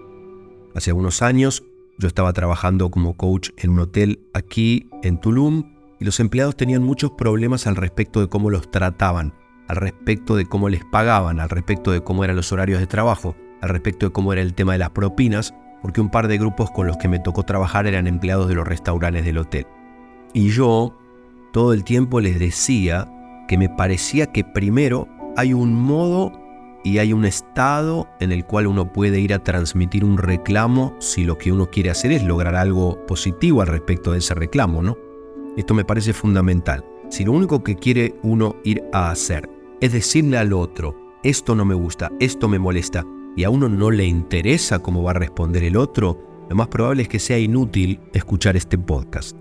Hace 0.74 0.90
algunos 0.90 1.22
años 1.22 1.62
yo 1.98 2.08
estaba 2.08 2.32
trabajando 2.32 2.90
como 2.90 3.16
coach 3.16 3.50
en 3.56 3.70
un 3.70 3.78
hotel 3.78 4.20
aquí 4.32 4.88
en 5.02 5.20
Tulum 5.20 5.71
y 6.02 6.04
los 6.04 6.18
empleados 6.18 6.56
tenían 6.56 6.82
muchos 6.82 7.12
problemas 7.12 7.68
al 7.68 7.76
respecto 7.76 8.20
de 8.20 8.26
cómo 8.26 8.50
los 8.50 8.72
trataban, 8.72 9.34
al 9.68 9.76
respecto 9.76 10.34
de 10.34 10.46
cómo 10.46 10.68
les 10.68 10.84
pagaban, 10.84 11.38
al 11.38 11.48
respecto 11.48 11.92
de 11.92 12.02
cómo 12.02 12.24
eran 12.24 12.34
los 12.34 12.50
horarios 12.50 12.80
de 12.80 12.88
trabajo, 12.88 13.36
al 13.60 13.68
respecto 13.68 14.06
de 14.06 14.12
cómo 14.12 14.32
era 14.32 14.42
el 14.42 14.52
tema 14.52 14.72
de 14.72 14.78
las 14.78 14.90
propinas, 14.90 15.54
porque 15.80 16.00
un 16.00 16.10
par 16.10 16.26
de 16.26 16.38
grupos 16.38 16.72
con 16.72 16.88
los 16.88 16.96
que 16.96 17.06
me 17.06 17.20
tocó 17.20 17.44
trabajar 17.44 17.86
eran 17.86 18.08
empleados 18.08 18.48
de 18.48 18.56
los 18.56 18.66
restaurantes 18.66 19.24
del 19.24 19.38
hotel. 19.38 19.64
Y 20.34 20.48
yo 20.48 20.98
todo 21.52 21.72
el 21.72 21.84
tiempo 21.84 22.18
les 22.18 22.40
decía 22.40 23.08
que 23.46 23.56
me 23.56 23.68
parecía 23.68 24.32
que 24.32 24.42
primero 24.42 25.06
hay 25.36 25.52
un 25.52 25.72
modo 25.72 26.32
y 26.82 26.98
hay 26.98 27.12
un 27.12 27.24
estado 27.24 28.08
en 28.18 28.32
el 28.32 28.44
cual 28.44 28.66
uno 28.66 28.92
puede 28.92 29.20
ir 29.20 29.32
a 29.34 29.44
transmitir 29.44 30.04
un 30.04 30.18
reclamo 30.18 30.96
si 30.98 31.22
lo 31.22 31.38
que 31.38 31.52
uno 31.52 31.70
quiere 31.70 31.90
hacer 31.90 32.10
es 32.10 32.24
lograr 32.24 32.56
algo 32.56 33.06
positivo 33.06 33.62
al 33.62 33.68
respecto 33.68 34.10
de 34.10 34.18
ese 34.18 34.34
reclamo, 34.34 34.82
¿no? 34.82 34.96
Esto 35.56 35.74
me 35.74 35.84
parece 35.84 36.12
fundamental. 36.12 36.84
Si 37.10 37.24
lo 37.24 37.32
único 37.32 37.62
que 37.62 37.76
quiere 37.76 38.14
uno 38.22 38.56
ir 38.64 38.82
a 38.92 39.10
hacer 39.10 39.48
es 39.82 39.92
decirle 39.92 40.38
al 40.38 40.52
otro, 40.52 40.96
esto 41.22 41.54
no 41.54 41.64
me 41.64 41.74
gusta, 41.74 42.10
esto 42.20 42.48
me 42.48 42.58
molesta, 42.58 43.04
y 43.36 43.44
a 43.44 43.50
uno 43.50 43.68
no 43.68 43.90
le 43.90 44.06
interesa 44.06 44.78
cómo 44.78 45.02
va 45.02 45.10
a 45.10 45.14
responder 45.14 45.64
el 45.64 45.76
otro, 45.76 46.46
lo 46.48 46.56
más 46.56 46.68
probable 46.68 47.02
es 47.02 47.08
que 47.08 47.18
sea 47.18 47.38
inútil 47.38 48.00
escuchar 48.12 48.56
este 48.56 48.78
podcast. 48.78 49.36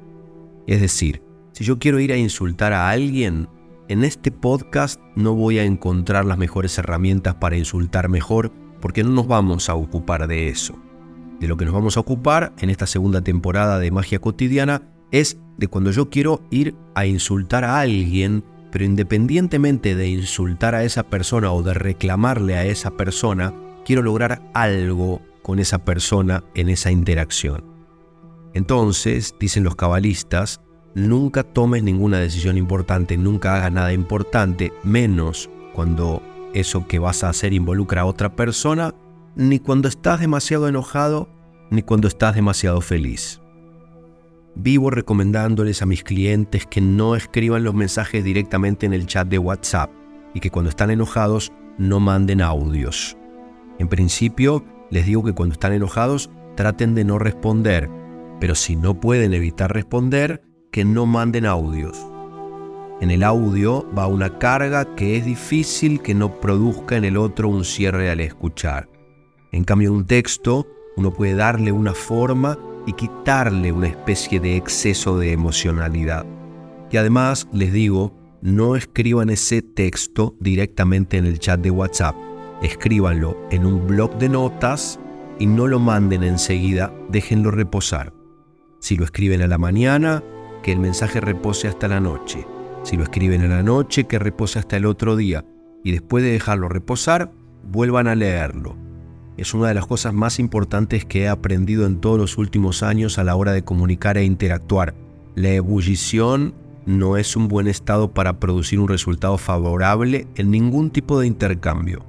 Es 0.68 0.82
decir, 0.82 1.22
si 1.53 1.63
yo 1.63 1.80
quiero 1.80 2.00
ir 2.00 2.12
a 2.12 2.18
insultar 2.18 2.74
a 2.74 2.89
alguien, 2.89 3.48
en 3.88 4.03
este 4.03 4.32
podcast 4.32 5.00
no 5.15 5.36
voy 5.36 5.60
a 5.60 5.63
encontrar 5.63 6.25
las 6.25 6.38
mejores 6.38 6.77
herramientas 6.77 7.36
para 7.36 7.58
insultar 7.58 8.10
mejor 8.10 8.51
porque 8.82 9.03
no 9.03 9.12
nos 9.12 9.27
vamos 9.27 9.70
a 9.70 9.75
ocupar 9.75 10.27
de 10.27 10.50
eso. 10.50 10.77
De 11.39 11.48
lo 11.48 11.58
que 11.58 11.65
nos 11.65 11.74
vamos 11.74 11.98
a 11.98 12.00
ocupar 12.01 12.53
en 12.60 12.70
esta 12.70 12.88
segunda 12.88 13.22
temporada 13.22 13.80
de 13.80 13.91
Magia 13.91 14.20
Cotidiana 14.20 14.91
es 15.12 15.38
de 15.58 15.68
cuando 15.68 15.91
yo 15.91 16.10
quiero 16.10 16.41
ir 16.50 16.75
a 16.96 17.06
insultar 17.06 17.63
a 17.63 17.80
alguien, 17.80 18.44
pero 18.72 18.86
independientemente 18.86 19.96
de 19.96 20.10
insultar 20.10 20.75
a 20.75 20.84
esa 20.84 21.03
persona 21.03 21.51
o 21.51 21.62
de 21.62 21.74
reclamarle 21.74 22.56
a 22.56 22.65
esa 22.65 22.91
persona, 22.91 23.53
quiero 23.86 24.01
lograr 24.01 24.41
algo 24.53 25.22
con 25.41 25.60
esa 25.60 25.80
persona 25.80 26.44
en 26.56 26.70
esa 26.70 26.91
interacción. 26.91 27.63
Entonces, 28.53 29.36
dicen 29.39 29.63
los 29.63 29.75
cabalistas, 29.75 30.62
nunca 30.94 31.44
tomes 31.44 31.84
ninguna 31.84 32.20
decisión 32.20 32.58
importante, 32.58 33.18
nunca 33.18 33.56
hagas 33.56 33.72
nada 33.72 33.94
importante, 33.94 34.74
menos 34.84 35.50
cuando 35.74 36.22
eso 36.53 36.88
que 36.88 37.00
vas 37.00 37.24
a 37.24 37.30
hacer 37.30 37.53
involucra 37.53 38.01
a 38.01 38.06
otra 38.06 38.36
persona, 38.36 38.94
ni 39.36 39.60
cuando 39.60 39.88
estás 39.88 40.20
demasiado 40.20 40.68
enojado, 40.68 41.30
ni 41.70 41.82
cuando 41.82 42.08
estás 42.08 42.36
demasiado 42.36 42.82
feliz. 42.82 43.40
Vivo 44.55 44.89
recomendándoles 44.89 45.81
a 45.81 45.86
mis 45.86 46.03
clientes 46.03 46.65
que 46.65 46.81
no 46.81 47.15
escriban 47.15 47.63
los 47.63 47.74
mensajes 47.74 48.24
directamente 48.24 48.86
en 48.86 48.93
el 48.93 49.05
chat 49.05 49.27
de 49.27 49.38
WhatsApp 49.38 49.91
y 50.34 50.39
que 50.39 50.50
cuando 50.50 50.70
están 50.70 50.91
enojados 50.91 51.51
no 51.77 52.00
manden 52.00 52.41
audios. 52.41 53.17
En 53.79 53.88
principio, 53.88 54.63
les 54.89 55.05
digo 55.05 55.24
que 55.24 55.34
cuando 55.34 55.53
están 55.53 55.74
enojados 55.74 56.29
traten 56.55 56.96
de 56.96 57.05
no 57.05 57.17
responder, 57.17 57.89
pero 58.39 58.55
si 58.55 58.75
no 58.75 59.00
pueden 59.00 59.34
evitar 59.34 59.74
responder, 59.74 60.43
que 60.72 60.84
no 60.84 61.05
manden 61.05 61.46
audios. 61.46 61.98
En 63.00 63.10
el 63.10 63.24
audio 63.24 63.88
va 63.98 64.08
una 64.08 64.38
carga 64.38 64.96
que 64.96 65.17
es 65.17 65.25
difícil 65.25 66.01
que 66.01 66.13
no 66.13 66.39
produzca 66.39 66.98
en 66.98 67.05
el 67.05 67.17
otro 67.17 67.50
un 67.50 67.65
cierre 67.65 68.12
al 68.12 68.20
escuchar. 68.20 68.89
En 69.51 69.63
cambio, 69.63 69.91
un 69.91 70.05
texto 70.05 70.67
uno 70.98 71.12
puede 71.12 71.36
darle 71.36 71.72
una 71.72 71.93
forma 71.93 72.60
y 72.91 72.93
quitarle 72.93 73.71
una 73.71 73.88
especie 73.88 74.41
de 74.41 74.57
exceso 74.57 75.17
de 75.17 75.31
emocionalidad. 75.31 76.25
Y 76.91 76.98
además, 76.98 77.48
les 77.53 77.71
digo, 77.71 78.13
no 78.41 78.75
escriban 78.75 79.29
ese 79.29 79.62
texto 79.62 80.36
directamente 80.41 81.17
en 81.17 81.25
el 81.25 81.39
chat 81.39 81.62
de 81.62 81.71
WhatsApp. 81.71 82.15
escríbanlo 82.62 83.38
en 83.50 83.65
un 83.65 83.88
blog 83.88 84.17
de 84.19 84.29
notas 84.29 85.00
y 85.39 85.48
no 85.48 85.67
lo 85.67 85.79
manden 85.79 86.21
enseguida, 86.24 86.93
déjenlo 87.10 87.50
reposar. 87.50 88.13
Si 88.79 88.98
lo 88.98 89.05
escriben 89.05 89.41
a 89.41 89.48
la 89.48 89.57
mañana, 89.57 90.21
que 90.62 90.74
el 90.74 90.79
mensaje 90.79 91.21
repose 91.21 91.67
hasta 91.67 91.88
la 91.88 92.01
noche. 92.01 92.45
Si 92.83 92.98
lo 92.98 93.03
escriben 93.03 93.41
a 93.43 93.48
la 93.48 93.63
noche, 93.63 94.03
que 94.03 94.19
repose 94.19 94.60
hasta 94.60 94.77
el 94.77 94.86
otro 94.86 95.15
día. 95.15 95.45
Y 95.83 95.91
después 95.91 96.24
de 96.24 96.33
dejarlo 96.33 96.67
reposar, 96.67 97.31
vuelvan 97.63 98.07
a 98.07 98.15
leerlo. 98.15 98.75
Es 99.41 99.55
una 99.55 99.69
de 99.69 99.74
las 99.74 99.88
cosas 99.88 100.13
más 100.13 100.38
importantes 100.38 101.03
que 101.03 101.21
he 101.24 101.27
aprendido 101.27 101.88
en 101.88 102.00
todos 102.00 102.19
los 102.19 102.38
últimos 102.38 102.83
años 102.83 103.17
a 103.17 103.24
la 103.24 103.36
hora 103.36 103.53
de 103.53 103.63
comunicar 103.63 104.15
e 104.19 104.24
interactuar. 104.24 104.93
La 105.33 105.50
ebullición 105.50 106.53
no 106.86 107.17
es 107.17 107.36
un 107.36 107.48
buen 107.48 107.65
estado 107.65 108.13
para 108.13 108.39
producir 108.39 108.79
un 108.79 108.88
resultado 108.88 109.39
favorable 109.39 110.27
en 110.36 110.51
ningún 110.51 110.91
tipo 110.91 111.19
de 111.19 111.25
intercambio. 111.25 112.05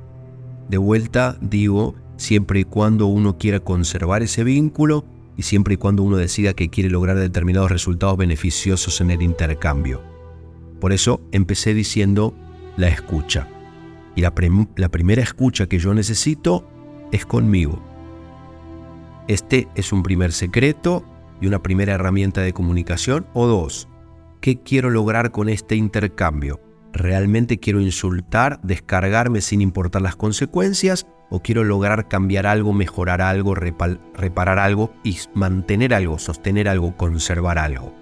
De 0.68 0.76
vuelta, 0.76 1.38
digo, 1.40 1.94
siempre 2.18 2.60
y 2.60 2.64
cuando 2.64 3.06
uno 3.06 3.38
quiera 3.38 3.60
conservar 3.60 4.22
ese 4.22 4.44
vínculo 4.44 5.06
y 5.34 5.44
siempre 5.44 5.72
y 5.72 5.76
cuando 5.78 6.02
uno 6.02 6.18
decida 6.18 6.52
que 6.52 6.68
quiere 6.68 6.90
lograr 6.90 7.18
determinados 7.18 7.70
resultados 7.70 8.18
beneficiosos 8.18 9.00
en 9.00 9.10
el 9.10 9.22
intercambio. 9.22 10.02
Por 10.82 10.92
eso 10.92 11.22
empecé 11.32 11.72
diciendo 11.72 12.34
la 12.76 12.88
escucha. 12.88 13.48
Y 14.14 14.20
la, 14.20 14.34
primera 14.34 15.22
escucha 15.22 15.66
que 15.66 15.78
yo 15.78 15.94
necesito 15.94 16.68
es 17.12 17.24
conmigo. 17.24 17.78
Este 19.28 19.68
es 19.76 19.92
un 19.92 20.02
primer 20.02 20.32
secreto 20.32 21.04
y 21.40 21.46
una 21.46 21.62
primera 21.62 21.92
herramienta 21.92 22.40
de 22.40 22.52
comunicación. 22.52 23.26
O 23.34 23.46
dos, 23.46 23.88
¿qué 24.40 24.60
quiero 24.60 24.90
lograr 24.90 25.30
con 25.30 25.48
este 25.48 25.76
intercambio? 25.76 26.60
¿Realmente 26.92 27.58
quiero 27.58 27.80
insultar, 27.80 28.60
descargarme 28.62 29.40
sin 29.40 29.60
importar 29.60 30.02
las 30.02 30.16
consecuencias? 30.16 31.06
¿O 31.30 31.40
quiero 31.40 31.64
lograr 31.64 32.08
cambiar 32.08 32.46
algo, 32.46 32.72
mejorar 32.72 33.22
algo, 33.22 33.54
reparar 33.54 34.58
algo 34.58 34.92
y 35.02 35.16
mantener 35.34 35.94
algo, 35.94 36.18
sostener 36.18 36.68
algo, 36.68 36.96
conservar 36.96 37.58
algo? 37.58 37.94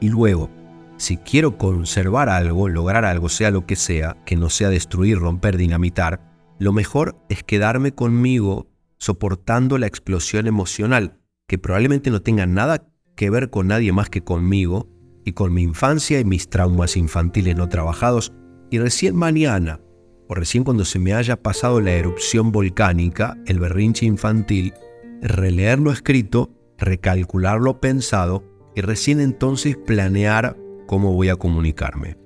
Y 0.00 0.08
luego, 0.08 0.50
si 0.96 1.16
quiero 1.16 1.56
conservar 1.58 2.28
algo, 2.28 2.68
lograr 2.68 3.04
algo, 3.04 3.28
sea 3.28 3.52
lo 3.52 3.66
que 3.66 3.76
sea, 3.76 4.16
que 4.24 4.36
no 4.36 4.50
sea 4.50 4.68
destruir, 4.68 5.18
romper, 5.18 5.56
dinamitar, 5.56 6.33
lo 6.58 6.72
mejor 6.72 7.16
es 7.28 7.42
quedarme 7.42 7.92
conmigo 7.92 8.68
soportando 8.98 9.78
la 9.78 9.86
explosión 9.86 10.46
emocional, 10.46 11.18
que 11.46 11.58
probablemente 11.58 12.10
no 12.10 12.22
tenga 12.22 12.46
nada 12.46 12.86
que 13.16 13.30
ver 13.30 13.50
con 13.50 13.68
nadie 13.68 13.92
más 13.92 14.08
que 14.08 14.22
conmigo 14.22 14.88
y 15.24 15.32
con 15.32 15.52
mi 15.52 15.62
infancia 15.62 16.20
y 16.20 16.24
mis 16.24 16.48
traumas 16.48 16.96
infantiles 16.96 17.56
no 17.56 17.68
trabajados, 17.68 18.32
y 18.70 18.78
recién 18.78 19.14
mañana, 19.14 19.80
o 20.28 20.34
recién 20.34 20.64
cuando 20.64 20.84
se 20.84 20.98
me 20.98 21.14
haya 21.14 21.42
pasado 21.42 21.80
la 21.80 21.92
erupción 21.92 22.50
volcánica, 22.50 23.36
el 23.46 23.58
berrinche 23.58 24.06
infantil, 24.06 24.74
releer 25.20 25.78
lo 25.78 25.92
escrito, 25.92 26.50
recalcular 26.78 27.60
lo 27.60 27.80
pensado 27.80 28.44
y 28.74 28.80
recién 28.80 29.20
entonces 29.20 29.76
planear 29.76 30.56
cómo 30.86 31.12
voy 31.12 31.28
a 31.28 31.36
comunicarme. 31.36 32.16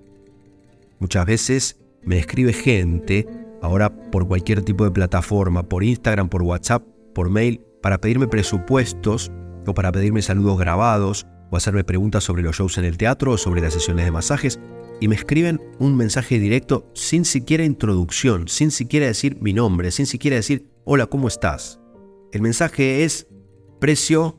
Muchas 0.99 1.27
veces 1.27 1.81
me 2.03 2.19
escribe 2.19 2.53
gente, 2.53 3.27
ahora 3.63 3.91
por 4.11 4.27
cualquier 4.27 4.63
tipo 4.63 4.85
de 4.85 4.91
plataforma, 4.91 5.63
por 5.63 5.85
Instagram, 5.85 6.29
por 6.29 6.43
WhatsApp, 6.43 6.85
por 7.15 7.31
mail, 7.31 7.61
para 7.83 7.99
pedirme 7.99 8.29
presupuestos 8.29 9.31
o 9.67 9.75
para 9.75 9.93
pedirme 9.93 10.23
saludos 10.23 10.59
grabados 10.59 11.27
o 11.51 11.57
hacerme 11.57 11.85
preguntas 11.85 12.25
sobre 12.25 12.43
los 12.43 12.57
shows 12.57 12.79
en 12.79 12.85
el 12.85 12.99
teatro 12.99 13.33
o 13.33 13.39
sobre 13.39 13.61
las 13.61 13.73
sesiones 13.73 14.05
de 14.05 14.11
masajes 14.11 14.61
y 15.01 15.09
me 15.09 15.15
escriben 15.15 15.61
un 15.79 15.97
mensaje 15.97 16.39
directo 16.39 16.91
sin 16.95 17.25
siquiera 17.25 17.65
introducción, 17.65 18.49
sin 18.49 18.71
siquiera 18.71 19.07
decir 19.07 19.39
mi 19.41 19.53
nombre, 19.53 19.91
sin 19.91 20.07
siquiera 20.07 20.37
decir 20.37 20.69
hola, 20.85 21.07
¿cómo 21.07 21.29
estás? 21.29 21.81
El 22.33 22.43
mensaje 22.43 23.05
es 23.05 23.27
precio 23.79 24.39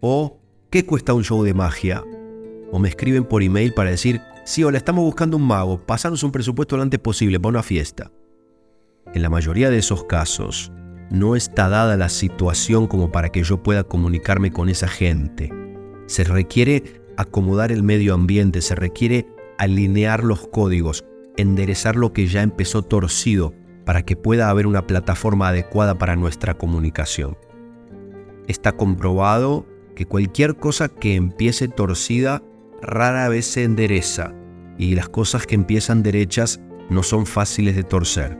o 0.00 0.40
¿qué 0.70 0.84
cuesta 0.84 1.14
un 1.14 1.24
show 1.24 1.42
de 1.42 1.54
magia? 1.54 2.04
o 2.72 2.78
me 2.78 2.88
escriben 2.88 3.24
por 3.24 3.42
email 3.42 3.74
para 3.74 3.90
decir, 3.90 4.22
sí, 4.44 4.64
hola, 4.64 4.78
estamos 4.78 5.04
buscando 5.04 5.36
un 5.36 5.46
mago, 5.46 5.78
pasanos 5.78 6.22
un 6.22 6.32
presupuesto 6.32 6.76
lo 6.76 6.82
antes 6.82 6.98
posible 6.98 7.38
para 7.38 7.50
una 7.50 7.62
fiesta. 7.62 8.10
En 9.14 9.22
la 9.22 9.30
mayoría 9.30 9.70
de 9.70 9.78
esos 9.78 10.04
casos, 10.04 10.72
no 11.10 11.36
está 11.36 11.68
dada 11.68 11.96
la 11.96 12.08
situación 12.08 12.86
como 12.86 13.12
para 13.12 13.28
que 13.28 13.42
yo 13.42 13.62
pueda 13.62 13.84
comunicarme 13.84 14.50
con 14.50 14.68
esa 14.68 14.88
gente. 14.88 15.52
Se 16.06 16.24
requiere 16.24 17.02
acomodar 17.16 17.70
el 17.72 17.82
medio 17.82 18.14
ambiente, 18.14 18.62
se 18.62 18.74
requiere 18.74 19.26
alinear 19.58 20.24
los 20.24 20.48
códigos, 20.48 21.04
enderezar 21.36 21.96
lo 21.96 22.12
que 22.12 22.26
ya 22.26 22.42
empezó 22.42 22.82
torcido 22.82 23.54
para 23.84 24.02
que 24.02 24.16
pueda 24.16 24.48
haber 24.48 24.66
una 24.66 24.86
plataforma 24.86 25.48
adecuada 25.48 25.98
para 25.98 26.16
nuestra 26.16 26.54
comunicación. 26.54 27.36
Está 28.48 28.72
comprobado 28.72 29.66
que 29.94 30.06
cualquier 30.06 30.56
cosa 30.56 30.88
que 30.88 31.14
empiece 31.14 31.68
torcida 31.68 32.42
rara 32.80 33.28
vez 33.28 33.46
se 33.46 33.64
endereza 33.64 34.34
y 34.78 34.94
las 34.94 35.08
cosas 35.08 35.46
que 35.46 35.54
empiezan 35.54 36.02
derechas 36.02 36.60
no 36.88 37.02
son 37.02 37.26
fáciles 37.26 37.76
de 37.76 37.84
torcer. 37.84 38.38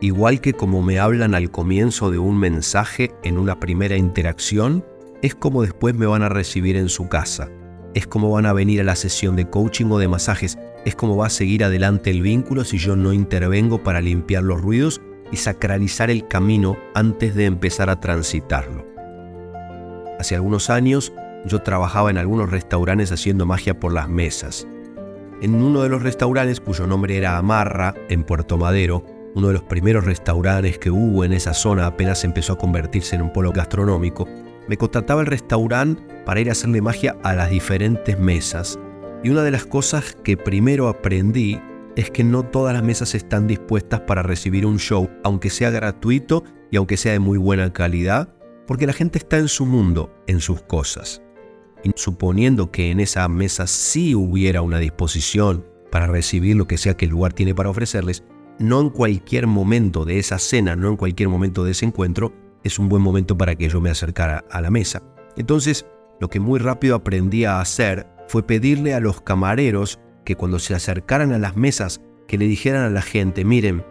Igual 0.00 0.40
que 0.40 0.52
como 0.52 0.80
me 0.80 1.00
hablan 1.00 1.34
al 1.34 1.50
comienzo 1.50 2.10
de 2.10 2.18
un 2.18 2.38
mensaje 2.38 3.10
en 3.24 3.36
una 3.36 3.58
primera 3.58 3.96
interacción, 3.96 4.84
es 5.22 5.34
como 5.34 5.62
después 5.62 5.94
me 5.96 6.06
van 6.06 6.22
a 6.22 6.28
recibir 6.28 6.76
en 6.76 6.88
su 6.88 7.08
casa, 7.08 7.50
es 7.94 8.06
como 8.06 8.30
van 8.30 8.46
a 8.46 8.52
venir 8.52 8.80
a 8.80 8.84
la 8.84 8.94
sesión 8.94 9.34
de 9.34 9.50
coaching 9.50 9.86
o 9.86 9.98
de 9.98 10.06
masajes, 10.06 10.56
es 10.84 10.94
como 10.94 11.16
va 11.16 11.26
a 11.26 11.30
seguir 11.30 11.64
adelante 11.64 12.10
el 12.10 12.22
vínculo 12.22 12.64
si 12.64 12.78
yo 12.78 12.94
no 12.94 13.12
intervengo 13.12 13.82
para 13.82 14.00
limpiar 14.00 14.44
los 14.44 14.60
ruidos 14.60 15.00
y 15.32 15.36
sacralizar 15.36 16.10
el 16.10 16.28
camino 16.28 16.76
antes 16.94 17.34
de 17.34 17.46
empezar 17.46 17.90
a 17.90 17.98
transitarlo. 17.98 18.86
Hace 20.20 20.36
algunos 20.36 20.70
años 20.70 21.12
yo 21.44 21.60
trabajaba 21.62 22.10
en 22.10 22.18
algunos 22.18 22.50
restaurantes 22.50 23.10
haciendo 23.10 23.46
magia 23.46 23.80
por 23.80 23.92
las 23.92 24.08
mesas. 24.08 24.68
En 25.40 25.54
uno 25.56 25.82
de 25.82 25.88
los 25.88 26.02
restaurantes, 26.02 26.60
cuyo 26.60 26.86
nombre 26.86 27.16
era 27.16 27.36
Amarra, 27.36 27.94
en 28.08 28.24
Puerto 28.24 28.58
Madero, 28.58 29.04
uno 29.34 29.48
de 29.48 29.54
los 29.54 29.62
primeros 29.62 30.04
restaurantes 30.04 30.78
que 30.78 30.90
hubo 30.90 31.24
en 31.24 31.32
esa 31.32 31.54
zona 31.54 31.86
apenas 31.86 32.24
empezó 32.24 32.54
a 32.54 32.58
convertirse 32.58 33.16
en 33.16 33.22
un 33.22 33.32
polo 33.32 33.52
gastronómico, 33.52 34.26
me 34.68 34.76
contrataba 34.76 35.20
el 35.20 35.26
restaurante 35.26 36.02
para 36.24 36.40
ir 36.40 36.48
a 36.48 36.52
hacerle 36.52 36.82
magia 36.82 37.16
a 37.22 37.34
las 37.34 37.50
diferentes 37.50 38.18
mesas. 38.18 38.78
Y 39.22 39.30
una 39.30 39.42
de 39.42 39.50
las 39.50 39.66
cosas 39.66 40.16
que 40.22 40.36
primero 40.36 40.88
aprendí 40.88 41.60
es 41.96 42.10
que 42.10 42.22
no 42.24 42.44
todas 42.44 42.74
las 42.74 42.82
mesas 42.82 43.14
están 43.14 43.46
dispuestas 43.46 44.00
para 44.02 44.22
recibir 44.22 44.66
un 44.66 44.78
show, 44.78 45.10
aunque 45.24 45.50
sea 45.50 45.70
gratuito 45.70 46.44
y 46.70 46.76
aunque 46.76 46.96
sea 46.96 47.12
de 47.12 47.18
muy 47.18 47.38
buena 47.38 47.72
calidad, 47.72 48.34
porque 48.66 48.86
la 48.86 48.92
gente 48.92 49.18
está 49.18 49.38
en 49.38 49.48
su 49.48 49.66
mundo, 49.66 50.12
en 50.26 50.40
sus 50.40 50.62
cosas 50.62 51.22
y 51.82 51.92
suponiendo 51.96 52.70
que 52.70 52.90
en 52.90 53.00
esa 53.00 53.28
mesa 53.28 53.66
sí 53.66 54.14
hubiera 54.14 54.62
una 54.62 54.78
disposición 54.78 55.66
para 55.90 56.06
recibir 56.06 56.56
lo 56.56 56.66
que 56.66 56.78
sea 56.78 56.96
que 56.96 57.06
el 57.06 57.12
lugar 57.12 57.32
tiene 57.32 57.54
para 57.54 57.70
ofrecerles, 57.70 58.24
no 58.58 58.80
en 58.80 58.90
cualquier 58.90 59.46
momento 59.46 60.04
de 60.04 60.18
esa 60.18 60.38
cena, 60.38 60.76
no 60.76 60.88
en 60.88 60.96
cualquier 60.96 61.28
momento 61.28 61.64
de 61.64 61.72
ese 61.72 61.86
encuentro, 61.86 62.32
es 62.64 62.78
un 62.78 62.88
buen 62.88 63.02
momento 63.02 63.36
para 63.36 63.54
que 63.54 63.68
yo 63.68 63.80
me 63.80 63.90
acercara 63.90 64.44
a 64.50 64.60
la 64.60 64.70
mesa. 64.70 65.02
Entonces, 65.36 65.86
lo 66.20 66.28
que 66.28 66.40
muy 66.40 66.58
rápido 66.58 66.96
aprendí 66.96 67.44
a 67.44 67.60
hacer 67.60 68.06
fue 68.26 68.42
pedirle 68.42 68.94
a 68.94 69.00
los 69.00 69.20
camareros 69.20 70.00
que 70.24 70.36
cuando 70.36 70.58
se 70.58 70.74
acercaran 70.74 71.32
a 71.32 71.38
las 71.38 71.56
mesas, 71.56 72.00
que 72.26 72.38
le 72.38 72.46
dijeran 72.46 72.82
a 72.82 72.90
la 72.90 73.02
gente, 73.02 73.44
miren, 73.44 73.84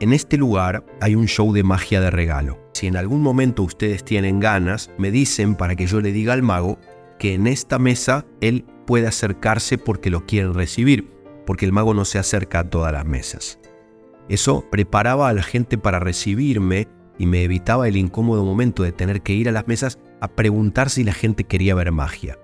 en 0.00 0.12
este 0.12 0.36
lugar 0.36 0.84
hay 1.00 1.14
un 1.14 1.26
show 1.26 1.52
de 1.52 1.62
magia 1.62 2.00
de 2.00 2.10
regalo. 2.10 2.58
Si 2.72 2.86
en 2.86 2.96
algún 2.96 3.20
momento 3.20 3.62
ustedes 3.62 4.04
tienen 4.04 4.40
ganas, 4.40 4.90
me 4.98 5.10
dicen 5.10 5.54
para 5.54 5.76
que 5.76 5.86
yo 5.86 6.00
le 6.00 6.12
diga 6.12 6.32
al 6.32 6.42
mago 6.42 6.78
que 7.18 7.34
en 7.34 7.46
esta 7.46 7.78
mesa 7.78 8.24
él 8.40 8.64
puede 8.86 9.06
acercarse 9.06 9.78
porque 9.78 10.10
lo 10.10 10.26
quieren 10.26 10.54
recibir, 10.54 11.08
porque 11.46 11.66
el 11.66 11.72
mago 11.72 11.94
no 11.94 12.04
se 12.04 12.18
acerca 12.18 12.60
a 12.60 12.70
todas 12.70 12.92
las 12.92 13.04
mesas. 13.04 13.58
Eso 14.28 14.64
preparaba 14.70 15.28
a 15.28 15.32
la 15.32 15.42
gente 15.42 15.78
para 15.78 16.00
recibirme 16.00 16.88
y 17.18 17.26
me 17.26 17.42
evitaba 17.42 17.88
el 17.88 17.96
incómodo 17.96 18.44
momento 18.44 18.82
de 18.82 18.92
tener 18.92 19.22
que 19.22 19.32
ir 19.32 19.48
a 19.48 19.52
las 19.52 19.66
mesas 19.66 19.98
a 20.20 20.28
preguntar 20.28 20.90
si 20.90 21.04
la 21.04 21.12
gente 21.12 21.44
quería 21.44 21.74
ver 21.74 21.92
magia. 21.92 22.38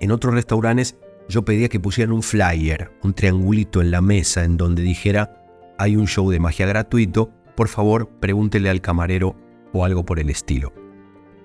En 0.00 0.10
otros 0.10 0.34
restaurantes 0.34 0.98
yo 1.28 1.44
pedía 1.44 1.68
que 1.68 1.80
pusieran 1.80 2.12
un 2.12 2.22
flyer, 2.22 2.90
un 3.02 3.14
triangulito 3.14 3.80
en 3.80 3.90
la 3.90 4.00
mesa 4.00 4.44
en 4.44 4.56
donde 4.56 4.82
dijera 4.82 5.36
hay 5.78 5.96
un 5.96 6.06
show 6.06 6.30
de 6.30 6.40
magia 6.40 6.66
gratuito, 6.66 7.30
por 7.54 7.68
favor 7.68 8.08
pregúntele 8.20 8.68
al 8.68 8.80
camarero 8.80 9.36
o 9.72 9.84
algo 9.84 10.04
por 10.04 10.18
el 10.18 10.30
estilo. 10.30 10.72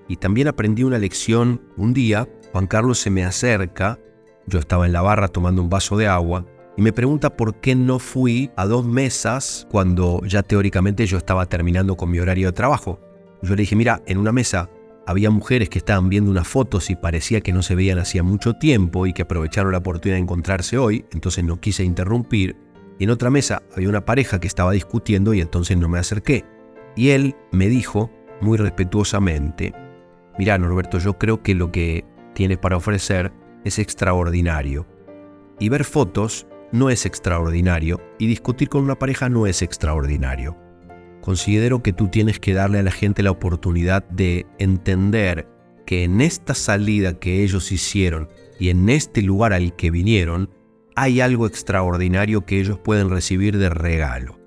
Y 0.08 0.16
también 0.16 0.48
aprendí 0.48 0.82
una 0.82 0.98
lección 0.98 1.62
un 1.76 1.94
día 1.94 2.28
Juan 2.56 2.66
Carlos 2.66 2.98
se 2.98 3.10
me 3.10 3.22
acerca, 3.22 3.98
yo 4.46 4.58
estaba 4.58 4.86
en 4.86 4.94
la 4.94 5.02
barra 5.02 5.28
tomando 5.28 5.60
un 5.60 5.68
vaso 5.68 5.96
de 5.96 6.06
agua, 6.06 6.46
y 6.76 6.82
me 6.82 6.92
pregunta 6.92 7.36
por 7.36 7.60
qué 7.60 7.74
no 7.74 7.98
fui 7.98 8.50
a 8.56 8.66
dos 8.66 8.84
mesas 8.84 9.66
cuando 9.70 10.20
ya 10.26 10.42
teóricamente 10.42 11.06
yo 11.06 11.16
estaba 11.16 11.46
terminando 11.46 11.96
con 11.96 12.10
mi 12.10 12.18
horario 12.18 12.48
de 12.48 12.52
trabajo. 12.52 13.00
Yo 13.42 13.54
le 13.56 13.62
dije, 13.62 13.76
mira, 13.76 14.02
en 14.06 14.18
una 14.18 14.30
mesa 14.30 14.68
había 15.06 15.30
mujeres 15.30 15.70
que 15.70 15.78
estaban 15.78 16.10
viendo 16.10 16.30
unas 16.30 16.46
fotos 16.46 16.90
y 16.90 16.96
parecía 16.96 17.40
que 17.40 17.52
no 17.52 17.62
se 17.62 17.74
veían 17.74 17.98
hacía 17.98 18.22
mucho 18.22 18.54
tiempo 18.54 19.06
y 19.06 19.14
que 19.14 19.22
aprovecharon 19.22 19.72
la 19.72 19.78
oportunidad 19.78 20.16
de 20.16 20.22
encontrarse 20.22 20.76
hoy, 20.76 21.06
entonces 21.12 21.44
no 21.44 21.60
quise 21.60 21.82
interrumpir. 21.82 22.56
Y 22.98 23.04
en 23.04 23.10
otra 23.10 23.30
mesa 23.30 23.62
había 23.74 23.88
una 23.88 24.04
pareja 24.04 24.38
que 24.38 24.46
estaba 24.46 24.72
discutiendo 24.72 25.32
y 25.32 25.40
entonces 25.40 25.78
no 25.78 25.88
me 25.88 25.98
acerqué. 25.98 26.44
Y 26.94 27.10
él 27.10 27.36
me 27.52 27.68
dijo, 27.68 28.10
muy 28.42 28.58
respetuosamente, 28.58 29.72
mira 30.38 30.58
Norberto, 30.58 30.98
yo 30.98 31.16
creo 31.18 31.42
que 31.42 31.54
lo 31.54 31.72
que 31.72 32.04
tienes 32.34 32.58
para 32.58 32.76
ofrecer 32.76 33.32
es 33.64 33.78
extraordinario. 33.78 34.86
Y 35.58 35.70
ver 35.70 35.84
fotos 35.84 36.46
no 36.72 36.90
es 36.90 37.06
extraordinario 37.06 38.00
y 38.18 38.26
discutir 38.26 38.68
con 38.68 38.82
una 38.82 38.98
pareja 38.98 39.28
no 39.28 39.46
es 39.46 39.62
extraordinario. 39.62 40.56
Considero 41.20 41.82
que 41.82 41.92
tú 41.92 42.08
tienes 42.08 42.38
que 42.38 42.54
darle 42.54 42.78
a 42.78 42.82
la 42.82 42.90
gente 42.90 43.22
la 43.22 43.30
oportunidad 43.30 44.08
de 44.08 44.46
entender 44.58 45.48
que 45.84 46.04
en 46.04 46.20
esta 46.20 46.54
salida 46.54 47.18
que 47.18 47.42
ellos 47.42 47.72
hicieron 47.72 48.28
y 48.58 48.70
en 48.70 48.88
este 48.88 49.22
lugar 49.22 49.52
al 49.52 49.74
que 49.76 49.90
vinieron, 49.90 50.50
hay 50.94 51.20
algo 51.20 51.46
extraordinario 51.46 52.46
que 52.46 52.60
ellos 52.60 52.78
pueden 52.78 53.10
recibir 53.10 53.58
de 53.58 53.68
regalo. 53.68 54.38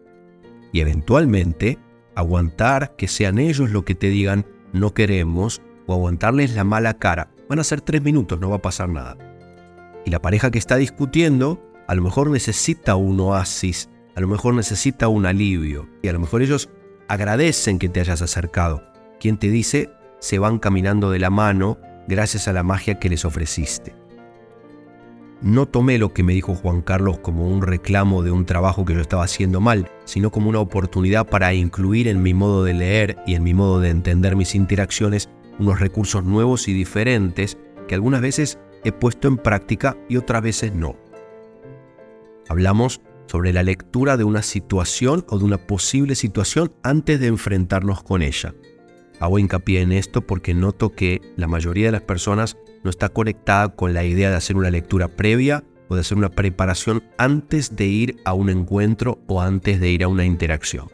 Y 0.71 0.81
eventualmente, 0.81 1.77
aguantar 2.15 2.95
que 2.95 3.07
sean 3.07 3.39
ellos 3.39 3.69
lo 3.69 3.85
que 3.85 3.95
te 3.95 4.09
digan 4.09 4.45
no 4.73 4.93
queremos 4.93 5.61
o 5.87 5.93
aguantarles 5.93 6.55
la 6.55 6.63
mala 6.63 6.95
cara. 6.95 7.31
Van 7.47 7.59
a 7.59 7.63
ser 7.63 7.81
tres 7.81 8.01
minutos, 8.03 8.39
no 8.39 8.49
va 8.49 8.57
a 8.57 8.61
pasar 8.61 8.89
nada. 8.89 9.17
Y 10.05 10.11
la 10.11 10.21
pareja 10.21 10.51
que 10.51 10.59
está 10.59 10.75
discutiendo 10.75 11.68
a 11.89 11.95
lo 11.95 12.03
mejor 12.03 12.29
necesita 12.29 12.95
un 12.95 13.19
oasis, 13.19 13.89
a 14.15 14.21
lo 14.21 14.27
mejor 14.27 14.53
necesita 14.53 15.07
un 15.07 15.25
alivio. 15.25 15.89
Y 16.03 16.07
a 16.07 16.13
lo 16.13 16.19
mejor 16.19 16.43
ellos 16.43 16.69
agradecen 17.07 17.79
que 17.79 17.89
te 17.89 17.99
hayas 17.99 18.21
acercado. 18.21 18.83
Quien 19.19 19.39
te 19.39 19.49
dice, 19.49 19.89
se 20.19 20.37
van 20.37 20.59
caminando 20.59 21.09
de 21.09 21.17
la 21.17 21.31
mano 21.31 21.79
gracias 22.07 22.47
a 22.47 22.53
la 22.53 22.61
magia 22.61 22.99
que 22.99 23.09
les 23.09 23.25
ofreciste. 23.25 23.95
No 25.41 25.65
tomé 25.65 25.97
lo 25.97 26.13
que 26.13 26.21
me 26.21 26.33
dijo 26.33 26.53
Juan 26.53 26.83
Carlos 26.83 27.17
como 27.23 27.47
un 27.47 27.63
reclamo 27.63 28.21
de 28.21 28.29
un 28.29 28.45
trabajo 28.45 28.85
que 28.85 28.93
yo 28.93 29.01
estaba 29.01 29.23
haciendo 29.23 29.59
mal, 29.59 29.89
sino 30.05 30.29
como 30.29 30.49
una 30.49 30.59
oportunidad 30.59 31.25
para 31.25 31.55
incluir 31.55 32.07
en 32.07 32.21
mi 32.21 32.35
modo 32.35 32.63
de 32.63 32.75
leer 32.75 33.17
y 33.25 33.33
en 33.33 33.41
mi 33.41 33.55
modo 33.55 33.79
de 33.79 33.89
entender 33.89 34.35
mis 34.35 34.53
interacciones 34.53 35.27
unos 35.57 35.79
recursos 35.79 36.23
nuevos 36.23 36.67
y 36.67 36.73
diferentes 36.73 37.57
que 37.87 37.95
algunas 37.95 38.21
veces 38.21 38.59
he 38.83 38.91
puesto 38.91 39.27
en 39.27 39.37
práctica 39.37 39.97
y 40.07 40.17
otras 40.17 40.43
veces 40.43 40.75
no. 40.75 41.08
Hablamos 42.49 42.99
sobre 43.27 43.53
la 43.53 43.61
lectura 43.61 44.17
de 44.17 44.23
una 44.23 44.41
situación 44.41 45.23
o 45.29 45.37
de 45.37 45.45
una 45.45 45.59
posible 45.59 46.15
situación 46.15 46.73
antes 46.81 47.19
de 47.19 47.27
enfrentarnos 47.27 48.01
con 48.01 48.23
ella. 48.23 48.55
Hago 49.19 49.37
hincapié 49.37 49.81
en 49.81 49.91
esto 49.91 50.21
porque 50.21 50.55
noto 50.55 50.93
que 50.93 51.21
la 51.37 51.47
mayoría 51.47 51.85
de 51.85 51.91
las 51.91 52.01
personas 52.01 52.57
no 52.83 52.89
está 52.89 53.09
conectada 53.09 53.75
con 53.75 53.93
la 53.93 54.03
idea 54.03 54.31
de 54.31 54.35
hacer 54.35 54.57
una 54.57 54.71
lectura 54.71 55.09
previa 55.09 55.63
o 55.89 55.95
de 55.95 56.01
hacer 56.01 56.17
una 56.17 56.31
preparación 56.31 57.03
antes 57.19 57.75
de 57.75 57.85
ir 57.85 58.15
a 58.25 58.33
un 58.33 58.49
encuentro 58.49 59.19
o 59.27 59.41
antes 59.41 59.79
de 59.79 59.91
ir 59.91 60.03
a 60.03 60.07
una 60.07 60.25
interacción. 60.25 60.87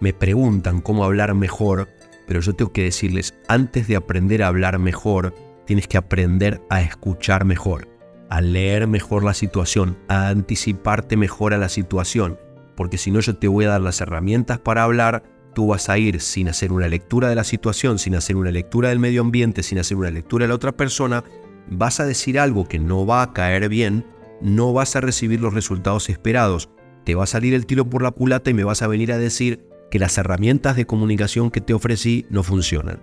Me 0.00 0.12
preguntan 0.12 0.82
cómo 0.82 1.04
hablar 1.04 1.32
mejor, 1.34 1.88
pero 2.26 2.40
yo 2.40 2.52
tengo 2.52 2.72
que 2.72 2.82
decirles, 2.82 3.34
antes 3.48 3.88
de 3.88 3.96
aprender 3.96 4.42
a 4.42 4.48
hablar 4.48 4.78
mejor, 4.78 5.34
tienes 5.64 5.88
que 5.88 5.96
aprender 5.96 6.60
a 6.68 6.82
escuchar 6.82 7.46
mejor 7.46 7.93
a 8.30 8.40
leer 8.40 8.86
mejor 8.86 9.24
la 9.24 9.34
situación, 9.34 9.98
a 10.08 10.28
anticiparte 10.28 11.16
mejor 11.16 11.54
a 11.54 11.58
la 11.58 11.68
situación, 11.68 12.38
porque 12.76 12.98
si 12.98 13.10
no 13.10 13.20
yo 13.20 13.36
te 13.36 13.48
voy 13.48 13.64
a 13.64 13.70
dar 13.70 13.80
las 13.80 14.00
herramientas 14.00 14.58
para 14.58 14.82
hablar, 14.82 15.22
tú 15.54 15.68
vas 15.68 15.88
a 15.88 15.98
ir 15.98 16.20
sin 16.20 16.48
hacer 16.48 16.72
una 16.72 16.88
lectura 16.88 17.28
de 17.28 17.34
la 17.36 17.44
situación, 17.44 17.98
sin 17.98 18.14
hacer 18.16 18.36
una 18.36 18.50
lectura 18.50 18.88
del 18.88 18.98
medio 18.98 19.20
ambiente, 19.20 19.62
sin 19.62 19.78
hacer 19.78 19.96
una 19.96 20.10
lectura 20.10 20.44
de 20.44 20.48
la 20.48 20.54
otra 20.54 20.72
persona, 20.72 21.24
vas 21.70 22.00
a 22.00 22.06
decir 22.06 22.38
algo 22.38 22.66
que 22.66 22.78
no 22.78 23.06
va 23.06 23.22
a 23.22 23.32
caer 23.32 23.68
bien, 23.68 24.06
no 24.40 24.72
vas 24.72 24.96
a 24.96 25.00
recibir 25.00 25.40
los 25.40 25.54
resultados 25.54 26.10
esperados, 26.10 26.70
te 27.04 27.14
va 27.14 27.24
a 27.24 27.28
salir 27.28 27.54
el 27.54 27.66
tiro 27.66 27.88
por 27.88 28.02
la 28.02 28.10
culata 28.10 28.50
y 28.50 28.54
me 28.54 28.64
vas 28.64 28.82
a 28.82 28.88
venir 28.88 29.12
a 29.12 29.18
decir 29.18 29.66
que 29.90 29.98
las 29.98 30.18
herramientas 30.18 30.76
de 30.76 30.86
comunicación 30.86 31.50
que 31.50 31.60
te 31.60 31.74
ofrecí 31.74 32.26
no 32.30 32.42
funcionan. 32.42 33.00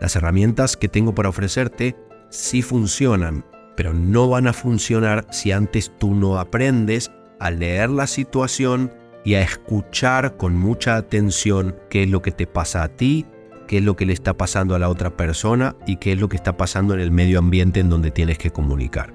Las 0.00 0.16
herramientas 0.16 0.76
que 0.76 0.88
tengo 0.88 1.14
para 1.14 1.28
ofrecerte 1.28 1.96
sí 2.30 2.62
funcionan, 2.62 3.44
pero 3.76 3.92
no 3.92 4.28
van 4.28 4.46
a 4.46 4.52
funcionar 4.52 5.26
si 5.30 5.52
antes 5.52 5.92
tú 5.98 6.14
no 6.14 6.38
aprendes 6.38 7.10
a 7.40 7.50
leer 7.50 7.90
la 7.90 8.06
situación 8.06 8.92
y 9.24 9.34
a 9.34 9.42
escuchar 9.42 10.36
con 10.36 10.54
mucha 10.54 10.96
atención 10.96 11.76
qué 11.88 12.04
es 12.04 12.10
lo 12.10 12.22
que 12.22 12.30
te 12.30 12.46
pasa 12.46 12.82
a 12.82 12.88
ti, 12.88 13.26
qué 13.66 13.78
es 13.78 13.84
lo 13.84 13.96
que 13.96 14.06
le 14.06 14.12
está 14.12 14.34
pasando 14.34 14.74
a 14.74 14.78
la 14.78 14.88
otra 14.88 15.16
persona 15.16 15.76
y 15.86 15.96
qué 15.96 16.12
es 16.12 16.20
lo 16.20 16.28
que 16.28 16.36
está 16.36 16.56
pasando 16.56 16.94
en 16.94 17.00
el 17.00 17.10
medio 17.10 17.38
ambiente 17.38 17.80
en 17.80 17.88
donde 17.88 18.10
tienes 18.10 18.38
que 18.38 18.50
comunicar. 18.50 19.12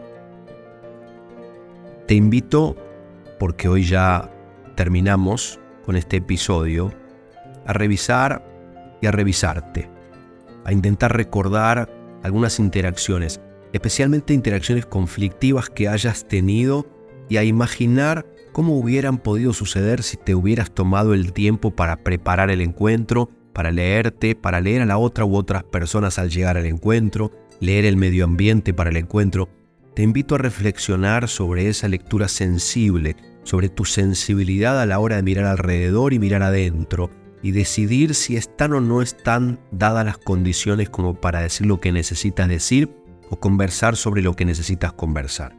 Te 2.08 2.16
invito, 2.16 2.76
porque 3.38 3.68
hoy 3.68 3.84
ya 3.84 4.32
terminamos 4.76 5.60
con 5.86 5.96
este 5.96 6.18
episodio, 6.18 6.92
a 7.66 7.74
revisar 7.74 8.44
y 9.02 9.06
a 9.06 9.12
revisarte, 9.12 9.90
a 10.66 10.74
intentar 10.74 11.16
recordar 11.16 11.88
algunas 12.24 12.60
interacciones 12.60 13.40
especialmente 13.74 14.34
interacciones 14.34 14.86
conflictivas 14.86 15.70
que 15.70 15.88
hayas 15.88 16.28
tenido 16.28 16.88
y 17.30 17.38
a 17.38 17.44
imaginar 17.44 18.26
cómo 18.52 18.78
hubieran 18.78 19.20
podido 19.20 19.54
suceder 19.54 20.04
si 20.04 20.18
te 20.18 20.36
hubieras 20.36 20.72
tomado 20.72 21.14
el 21.14 21.34
tiempo 21.34 21.72
para 21.72 22.04
preparar 22.04 22.50
el 22.50 22.62
encuentro, 22.62 23.30
para 23.54 23.72
leerte, 23.72 24.36
para 24.36 24.62
leer 24.62 24.82
a 24.82 24.86
la 24.86 24.98
otra 24.98 25.26
u 25.26 25.36
otras 25.36 25.64
personas 25.64 26.18
al 26.18 26.30
llegar 26.30 26.58
al 26.58 26.66
encuentro, 26.66 27.32
leer 27.60 27.86
el 27.86 27.98
medio 27.98 28.26
ambiente 28.26 28.74
para 28.74 28.90
el 28.90 28.98
encuentro. 28.98 29.50
Te 29.94 30.04
invito 30.04 30.36
a 30.36 30.40
reflexionar 30.40 31.28
sobre 31.28 31.68
esa 31.68 31.88
lectura 31.88 32.28
sensible, 32.28 33.16
sobre 33.44 33.70
tu 33.70 33.86
sensibilidad 33.86 34.80
a 34.82 34.86
la 34.86 35.00
hora 35.00 35.18
de 35.18 35.24
mirar 35.24 35.46
alrededor 35.46 36.14
y 36.14 36.20
mirar 36.20 36.44
adentro, 36.44 37.12
y 37.42 37.52
decidir 37.52 38.16
si 38.16 38.36
están 38.36 38.74
o 38.74 38.82
no 38.82 39.02
están 39.02 39.60
dadas 39.72 40.06
las 40.06 40.18
condiciones 40.18 40.90
como 40.90 41.16
para 41.16 41.42
decir 41.42 41.66
lo 41.68 41.80
que 41.80 41.92
necesitas 41.92 42.48
decir 42.48 42.90
o 43.30 43.40
conversar 43.40 43.96
sobre 43.96 44.22
lo 44.22 44.36
que 44.36 44.46
necesitas 44.46 44.94
conversar. 44.94 45.56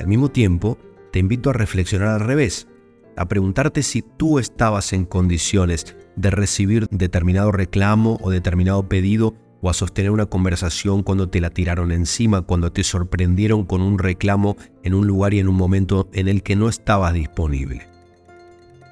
Al 0.00 0.06
mismo 0.06 0.30
tiempo, 0.30 0.78
te 1.12 1.18
invito 1.18 1.50
a 1.50 1.54
reflexionar 1.54 2.08
al 2.08 2.20
revés, 2.20 2.68
a 3.16 3.26
preguntarte 3.26 3.82
si 3.82 4.02
tú 4.02 4.38
estabas 4.38 4.92
en 4.92 5.04
condiciones 5.04 5.96
de 6.16 6.30
recibir 6.30 6.86
determinado 6.90 7.52
reclamo 7.52 8.18
o 8.22 8.30
determinado 8.30 8.88
pedido 8.88 9.34
o 9.60 9.70
a 9.70 9.74
sostener 9.74 10.12
una 10.12 10.26
conversación 10.26 11.02
cuando 11.02 11.28
te 11.28 11.40
la 11.40 11.50
tiraron 11.50 11.90
encima, 11.90 12.42
cuando 12.42 12.70
te 12.70 12.84
sorprendieron 12.84 13.64
con 13.64 13.82
un 13.82 13.98
reclamo 13.98 14.56
en 14.84 14.94
un 14.94 15.06
lugar 15.06 15.34
y 15.34 15.40
en 15.40 15.48
un 15.48 15.56
momento 15.56 16.08
en 16.12 16.28
el 16.28 16.42
que 16.42 16.54
no 16.54 16.68
estabas 16.68 17.12
disponible. 17.12 17.88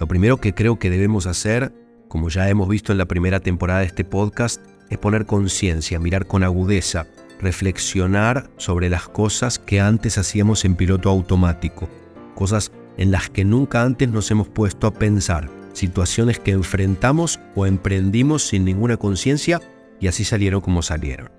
Lo 0.01 0.09
primero 0.09 0.39
que 0.39 0.55
creo 0.55 0.79
que 0.79 0.91
debemos 0.91 1.27
hacer, 1.27 1.73
como 2.09 2.29
ya 2.29 2.49
hemos 2.49 2.69
visto 2.69 2.93
en 2.93 2.99
la 2.99 3.07
primera 3.07 3.41
temporada 3.41 3.81
de 3.81 3.87
este 3.87 4.05
podcast, 4.05 4.61
es 4.91 4.99
poner 4.99 5.27
conciencia, 5.27 6.01
mirar 6.01 6.27
con 6.27 6.43
agudeza 6.43 7.07
reflexionar 7.41 8.51
sobre 8.57 8.89
las 8.89 9.09
cosas 9.09 9.59
que 9.59 9.81
antes 9.81 10.19
hacíamos 10.19 10.65
en 10.65 10.77
piloto 10.77 11.11
automático, 11.11 11.89
cosas 12.35 12.73
en 12.97 13.11
las 13.11 13.29
que 13.31 13.45
nunca 13.45 13.83
antes 13.83 14.09
nos 14.09 14.31
hemos 14.31 14.49
puesto 14.49 14.87
a 14.87 14.95
pensar, 14.95 15.51
situaciones 15.73 16.39
que 16.39 16.53
enfrentamos 16.53 17.39
o 17.55 17.67
emprendimos 17.67 18.47
sin 18.47 18.65
ninguna 18.65 18.97
conciencia 18.97 19.61
y 20.01 20.09
así 20.09 20.25
salieron 20.25 20.61
como 20.61 20.83
salieron. 20.83 21.31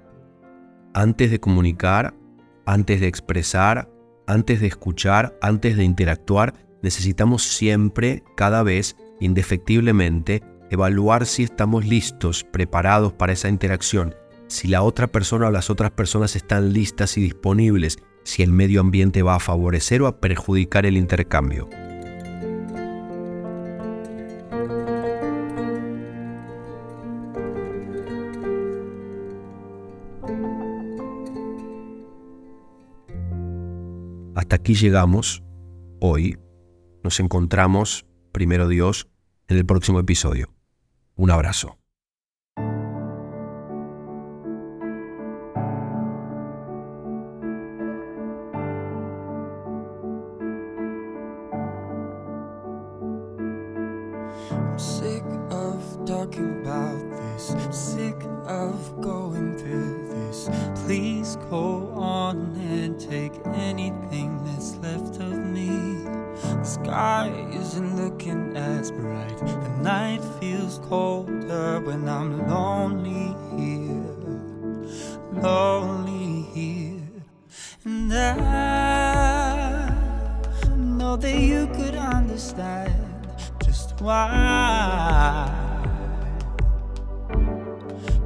Antes 0.93 1.31
de 1.31 1.39
comunicar, 1.39 2.13
antes 2.65 3.01
de 3.01 3.07
expresar, 3.07 3.89
antes 4.27 4.61
de 4.61 4.67
escuchar, 4.67 5.37
antes 5.41 5.77
de 5.77 5.83
interactuar, 5.83 6.53
necesitamos 6.81 7.43
siempre, 7.43 8.23
cada 8.35 8.61
vez, 8.61 8.95
indefectiblemente, 9.19 10.43
evaluar 10.69 11.25
si 11.25 11.43
estamos 11.43 11.85
listos, 11.85 12.43
preparados 12.43 13.13
para 13.13 13.33
esa 13.33 13.49
interacción 13.49 14.13
si 14.47 14.67
la 14.67 14.81
otra 14.81 15.07
persona 15.07 15.47
o 15.47 15.51
las 15.51 15.69
otras 15.69 15.91
personas 15.91 16.35
están 16.35 16.73
listas 16.73 17.17
y 17.17 17.21
disponibles, 17.21 17.99
si 18.23 18.43
el 18.43 18.51
medio 18.51 18.81
ambiente 18.81 19.23
va 19.23 19.35
a 19.35 19.39
favorecer 19.39 20.01
o 20.01 20.07
a 20.07 20.19
perjudicar 20.19 20.85
el 20.85 20.97
intercambio. 20.97 21.69
Hasta 34.35 34.55
aquí 34.55 34.75
llegamos 34.75 35.43
hoy. 35.99 36.37
Nos 37.03 37.19
encontramos, 37.19 38.05
primero 38.31 38.67
Dios, 38.67 39.07
en 39.47 39.57
el 39.57 39.65
próximo 39.65 39.99
episodio. 39.99 40.53
Un 41.15 41.31
abrazo. 41.31 41.76
You 81.37 81.67
could 81.67 81.95
understand 81.95 82.93
just 83.63 84.01
why. 84.01 85.51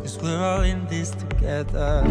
Cause 0.01 0.17
we're 0.21 0.37
all 0.37 0.61
in 0.61 0.85
this 0.87 1.11
together. 1.11 2.03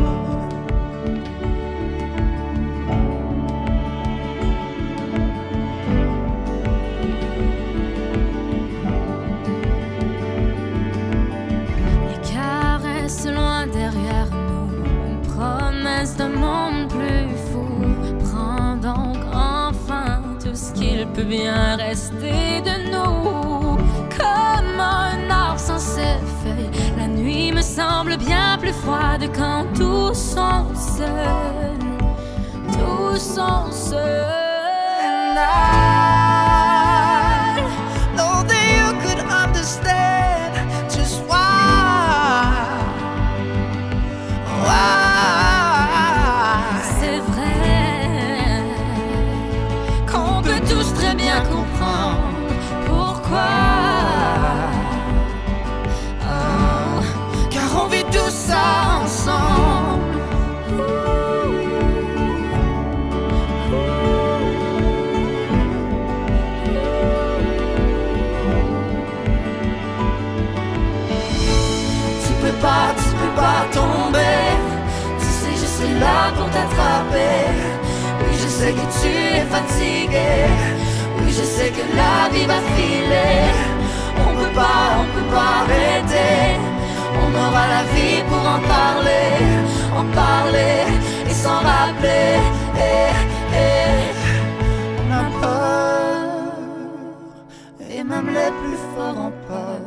Peut 21.15 21.25
bien 21.25 21.77
rester 21.77 22.61
de 22.63 22.91
nous. 22.93 23.77
Comme 24.19 24.81
un 24.81 25.31
arbre 25.31 25.59
sans 25.59 25.79
ses 25.79 26.19
feuilles, 26.43 26.71
la 26.97 27.07
nuit 27.07 27.53
me 27.53 27.63
semble 27.63 28.17
bien 28.17 28.59
plus 28.59 28.73
froide 28.73 29.29
quand 29.35 29.65
tous 29.75 30.15
sont 30.15 30.67
seuls. 30.75 31.79
Tous 32.73 33.19
sont 33.19 33.71
seuls. 33.71 34.41
Oui, 77.13 78.35
je 78.43 78.49
sais 78.49 78.73
que 78.73 78.87
tu 79.01 79.09
es 79.09 79.45
fatigué. 79.55 80.33
Oui, 81.19 81.29
je 81.29 81.45
sais 81.55 81.71
que 81.71 81.85
la 82.01 82.29
vie 82.33 82.47
va 82.47 82.61
filer. 82.75 83.51
On 84.19 84.31
peut 84.39 84.55
pas, 84.55 84.83
on 85.01 85.07
peut 85.15 85.31
pas 85.35 85.53
arrêter. 85.63 86.59
On 87.23 87.31
aura 87.45 87.65
la 87.77 87.83
vie 87.95 88.23
pour 88.29 88.45
en 88.57 88.61
parler, 88.77 89.29
en 90.01 90.05
parler 90.15 90.77
et 91.29 91.35
s'en 91.43 91.61
rappeler. 91.71 92.39
Eh, 92.77 93.13
eh. 93.55 94.01
On 95.01 95.09
a 95.21 95.23
peur, 95.43 96.21
et 97.91 98.03
même 98.05 98.29
les 98.29 98.53
plus 98.61 98.81
forts 98.95 99.19
ont 99.27 99.35
peur, 99.49 99.80